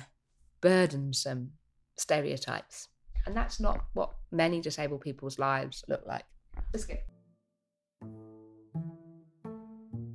burdensome 0.61 1.51
stereotypes. 1.97 2.87
And 3.25 3.35
that's 3.35 3.59
not 3.59 3.85
what 3.93 4.13
many 4.31 4.61
disabled 4.61 5.01
people's 5.01 5.39
lives 5.39 5.83
look 5.87 6.03
like. 6.05 6.25
Let's 6.73 6.85
go. 6.85 6.95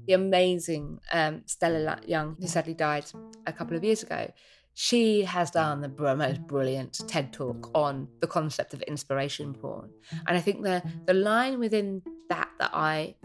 The 0.06 0.14
amazing 0.14 1.00
um, 1.12 1.42
Stella 1.46 2.00
Young, 2.06 2.36
who 2.40 2.46
sadly 2.46 2.74
died 2.74 3.04
a 3.46 3.52
couple 3.52 3.76
of 3.76 3.84
years 3.84 4.02
ago, 4.02 4.30
she 4.74 5.22
has 5.24 5.50
done 5.50 5.80
the 5.80 5.88
most 5.88 6.46
brilliant 6.46 7.00
TED 7.08 7.32
talk 7.32 7.70
on 7.74 8.06
the 8.20 8.26
concept 8.26 8.74
of 8.74 8.82
inspiration 8.82 9.52
porn. 9.52 9.90
And 10.26 10.36
I 10.36 10.40
think 10.40 10.62
the 10.62 10.82
the 11.04 11.14
line 11.14 11.58
within 11.58 12.00
that 12.28 12.48
that 12.60 12.70
I 12.72 13.16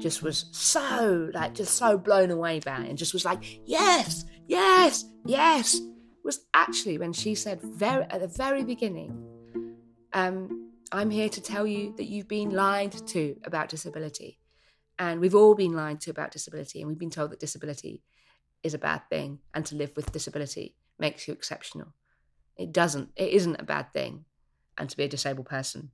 just 0.00 0.22
was 0.22 0.46
so 0.52 1.30
like 1.34 1.54
just 1.54 1.76
so 1.76 1.98
blown 1.98 2.30
away 2.30 2.60
by 2.60 2.78
and 2.78 2.96
just 2.96 3.12
was 3.12 3.24
like, 3.24 3.60
yes, 3.66 4.24
yes, 4.48 5.04
yes, 5.26 5.78
was 6.24 6.40
actually 6.54 6.98
when 6.98 7.12
she 7.12 7.34
said 7.34 7.60
very 7.60 8.04
at 8.04 8.20
the 8.20 8.28
very 8.28 8.64
beginning, 8.64 9.26
um, 10.12 10.72
I'm 10.90 11.10
here 11.10 11.28
to 11.28 11.40
tell 11.40 11.66
you 11.66 11.94
that 11.96 12.04
you've 12.04 12.28
been 12.28 12.50
lied 12.50 12.92
to 13.08 13.36
about 13.44 13.68
disability. 13.68 14.38
And 14.98 15.20
we've 15.20 15.34
all 15.34 15.54
been 15.54 15.72
lied 15.72 16.00
to 16.02 16.10
about 16.10 16.30
disability, 16.30 16.80
and 16.80 16.88
we've 16.88 16.98
been 16.98 17.10
told 17.10 17.30
that 17.30 17.40
disability 17.40 18.02
is 18.62 18.74
a 18.74 18.78
bad 18.78 19.02
thing, 19.10 19.40
and 19.52 19.66
to 19.66 19.74
live 19.74 19.92
with 19.96 20.12
disability 20.12 20.76
makes 20.98 21.26
you 21.26 21.34
exceptional. 21.34 21.88
It 22.56 22.72
doesn't, 22.72 23.10
it 23.16 23.30
isn't 23.30 23.60
a 23.60 23.64
bad 23.64 23.92
thing. 23.92 24.24
And 24.78 24.88
to 24.90 24.96
be 24.96 25.04
a 25.04 25.08
disabled 25.08 25.46
person 25.46 25.90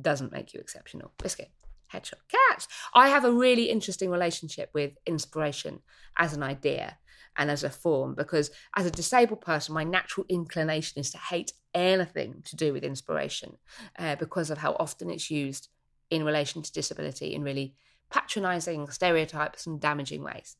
doesn't 0.00 0.32
make 0.32 0.54
you 0.54 0.60
exceptional. 0.60 1.12
Biscuit, 1.18 1.50
headshot, 1.92 2.20
catch. 2.28 2.66
I 2.94 3.08
have 3.08 3.24
a 3.24 3.32
really 3.32 3.70
interesting 3.70 4.10
relationship 4.10 4.70
with 4.72 4.92
inspiration 5.06 5.80
as 6.16 6.32
an 6.32 6.42
idea 6.42 6.98
and 7.38 7.50
as 7.50 7.64
a 7.64 7.70
form 7.70 8.14
because 8.14 8.50
as 8.76 8.84
a 8.84 8.90
disabled 8.90 9.40
person 9.40 9.72
my 9.72 9.84
natural 9.84 10.26
inclination 10.28 11.00
is 11.00 11.10
to 11.10 11.18
hate 11.18 11.52
anything 11.74 12.42
to 12.44 12.56
do 12.56 12.72
with 12.72 12.84
inspiration 12.84 13.56
uh, 13.98 14.16
because 14.16 14.50
of 14.50 14.58
how 14.58 14.72
often 14.78 15.08
it's 15.08 15.30
used 15.30 15.68
in 16.10 16.24
relation 16.24 16.60
to 16.62 16.72
disability 16.72 17.34
in 17.34 17.42
really 17.42 17.74
patronizing 18.10 18.88
stereotypes 18.88 19.66
and 19.66 19.80
damaging 19.80 20.22
ways. 20.22 20.56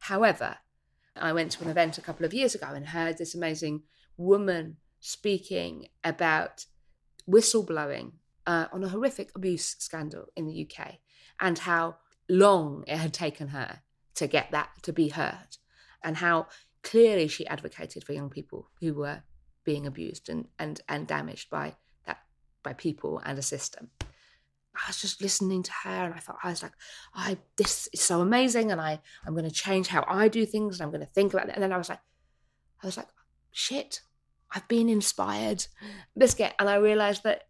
However 0.00 0.58
i 1.16 1.32
went 1.32 1.52
to 1.52 1.62
an 1.64 1.70
event 1.70 1.98
a 1.98 2.02
couple 2.02 2.24
of 2.24 2.34
years 2.34 2.54
ago 2.54 2.68
and 2.68 2.88
heard 2.88 3.18
this 3.18 3.34
amazing 3.34 3.82
woman 4.16 4.76
speaking 5.00 5.88
about 6.04 6.66
whistleblowing 7.28 8.12
uh, 8.46 8.66
on 8.72 8.84
a 8.84 8.88
horrific 8.88 9.30
abuse 9.34 9.76
scandal 9.78 10.26
in 10.36 10.46
the 10.46 10.66
uk 10.66 10.94
and 11.40 11.60
how 11.60 11.96
long 12.28 12.84
it 12.86 12.96
had 12.96 13.12
taken 13.12 13.48
her 13.48 13.80
to 14.14 14.26
get 14.26 14.50
that 14.50 14.70
to 14.82 14.92
be 14.92 15.08
heard 15.08 15.56
and 16.02 16.16
how 16.16 16.46
clearly 16.82 17.28
she 17.28 17.46
advocated 17.46 18.04
for 18.04 18.12
young 18.12 18.30
people 18.30 18.68
who 18.80 18.94
were 18.94 19.22
being 19.64 19.86
abused 19.86 20.28
and, 20.28 20.48
and, 20.58 20.80
and 20.88 21.06
damaged 21.06 21.50
by 21.50 21.74
that 22.06 22.18
by 22.62 22.72
people 22.72 23.20
and 23.24 23.38
a 23.38 23.42
system. 23.42 23.90
I 24.74 24.88
was 24.88 25.00
just 25.00 25.20
listening 25.20 25.62
to 25.64 25.72
her 25.84 26.04
and 26.04 26.14
I 26.14 26.18
thought 26.18 26.38
I 26.42 26.50
was 26.50 26.62
like, 26.62 26.72
I 27.14 27.38
this 27.56 27.88
is 27.92 28.00
so 28.00 28.20
amazing 28.20 28.70
and 28.70 28.80
I 28.80 29.00
I'm 29.26 29.34
gonna 29.34 29.50
change 29.50 29.88
how 29.88 30.04
I 30.06 30.28
do 30.28 30.46
things 30.46 30.78
and 30.78 30.86
I'm 30.86 30.92
gonna 30.92 31.06
think 31.06 31.34
about 31.34 31.48
it. 31.48 31.54
And 31.54 31.62
then 31.62 31.72
I 31.72 31.76
was 31.76 31.88
like, 31.88 32.00
I 32.82 32.86
was 32.86 32.96
like, 32.96 33.08
shit, 33.50 34.00
I've 34.50 34.68
been 34.68 34.88
inspired. 34.88 35.66
Biscuit. 36.16 36.54
And 36.58 36.68
I 36.68 36.76
realized 36.76 37.24
that 37.24 37.44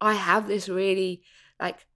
I 0.00 0.14
have 0.14 0.48
this 0.48 0.68
really 0.68 1.22
like 1.60 1.86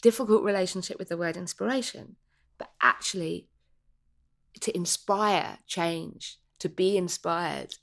difficult 0.00 0.42
relationship 0.42 0.98
with 0.98 1.08
the 1.08 1.16
word 1.16 1.36
inspiration. 1.36 2.16
But 2.58 2.70
actually 2.80 3.48
to 4.60 4.76
inspire 4.76 5.58
change, 5.66 6.38
to 6.60 6.68
be 6.68 6.96
inspired, 6.96 7.74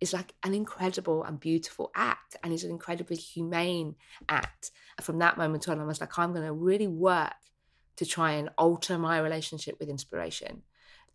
is 0.00 0.12
like 0.12 0.34
an 0.44 0.54
incredible 0.54 1.24
and 1.24 1.40
beautiful 1.40 1.90
act 1.94 2.36
and 2.42 2.52
is 2.52 2.64
an 2.64 2.70
incredibly 2.70 3.16
humane 3.16 3.96
act. 4.28 4.70
And 4.96 5.04
from 5.04 5.18
that 5.18 5.36
moment 5.36 5.68
on, 5.68 5.80
I 5.80 5.84
was 5.84 6.00
like, 6.00 6.18
I'm 6.18 6.32
going 6.32 6.46
to 6.46 6.52
really 6.52 6.86
work 6.86 7.34
to 7.96 8.06
try 8.06 8.32
and 8.32 8.50
alter 8.56 8.96
my 8.96 9.18
relationship 9.18 9.76
with 9.80 9.88
inspiration, 9.88 10.62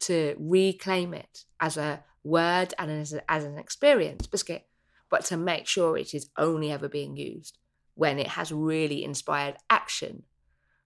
to 0.02 0.36
reclaim 0.38 1.14
it 1.14 1.46
as 1.62 1.78
a 1.78 2.04
word 2.26 2.74
and 2.78 2.92
as, 2.92 3.14
a, 3.14 3.32
as 3.32 3.46
an 3.46 3.58
experience, 3.58 4.28
biscuit, 4.28 4.66
but 5.10 5.24
to 5.26 5.38
make 5.38 5.68
sure 5.68 5.98
it 5.98 6.14
is 6.14 6.30
only 6.38 6.72
ever 6.72 6.90
being 6.90 7.16
used 7.16 7.58
when 7.96 8.20
it 8.20 8.28
has 8.28 8.52
really 8.52 9.04
inspired 9.04 9.56
action 9.70 10.24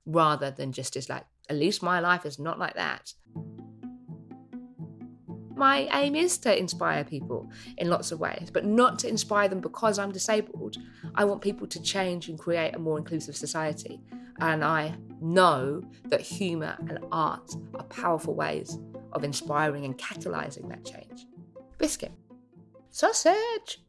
rather 0.05 0.51
than 0.51 0.71
just 0.71 0.95
as 0.95 1.09
like, 1.09 1.25
at 1.49 1.55
least 1.55 1.81
my 1.81 1.99
life 1.99 2.25
is 2.25 2.37
not 2.37 2.59
like 2.59 2.75
that 2.75 3.13
my 5.57 5.87
aim 5.93 6.15
is 6.15 6.37
to 6.39 6.57
inspire 6.57 7.03
people 7.03 7.49
in 7.77 7.89
lots 7.89 8.11
of 8.11 8.19
ways, 8.19 8.49
but 8.51 8.65
not 8.65 8.99
to 8.99 9.09
inspire 9.09 9.47
them 9.47 9.59
because 9.59 9.97
I'm 9.97 10.11
disabled. 10.11 10.77
I 11.15 11.25
want 11.25 11.41
people 11.41 11.67
to 11.67 11.81
change 11.81 12.29
and 12.29 12.37
create 12.37 12.75
a 12.75 12.79
more 12.79 12.97
inclusive 12.97 13.35
society. 13.35 13.99
And 14.39 14.63
I 14.63 14.95
know 15.19 15.81
that 16.05 16.21
humour 16.21 16.75
and 16.79 16.99
art 17.11 17.55
are 17.73 17.83
powerful 17.85 18.35
ways 18.35 18.77
of 19.13 19.23
inspiring 19.23 19.85
and 19.85 19.97
catalysing 19.97 20.69
that 20.69 20.85
change. 20.85 21.25
Biscuit. 21.77 22.11
Sausage! 22.91 23.81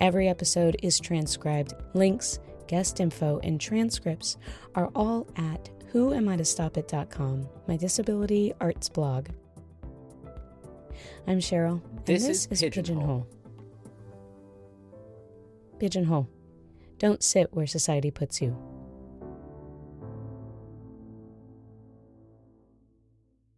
Every 0.00 0.28
episode 0.28 0.76
is 0.82 1.00
transcribed. 1.00 1.74
Links, 1.94 2.38
guest 2.68 3.00
info, 3.00 3.40
and 3.42 3.60
transcripts 3.60 4.36
are 4.74 4.90
all 4.94 5.26
at 5.36 5.70
whoamitostopit.com, 5.92 7.48
my 7.66 7.76
disability 7.76 8.52
arts 8.60 8.88
blog. 8.88 9.28
I'm 11.26 11.38
Cheryl, 11.38 11.82
and 11.84 12.06
This 12.06 12.26
this, 12.26 12.46
is 12.46 12.62
is, 12.62 12.74
Pigeonhole. 12.74 13.26
Pigeonhole. 13.26 13.26
Pigeonhole. 15.78 16.28
Don't 16.98 17.22
sit 17.22 17.52
where 17.52 17.66
society 17.66 18.10
puts 18.10 18.40
you. 18.42 18.56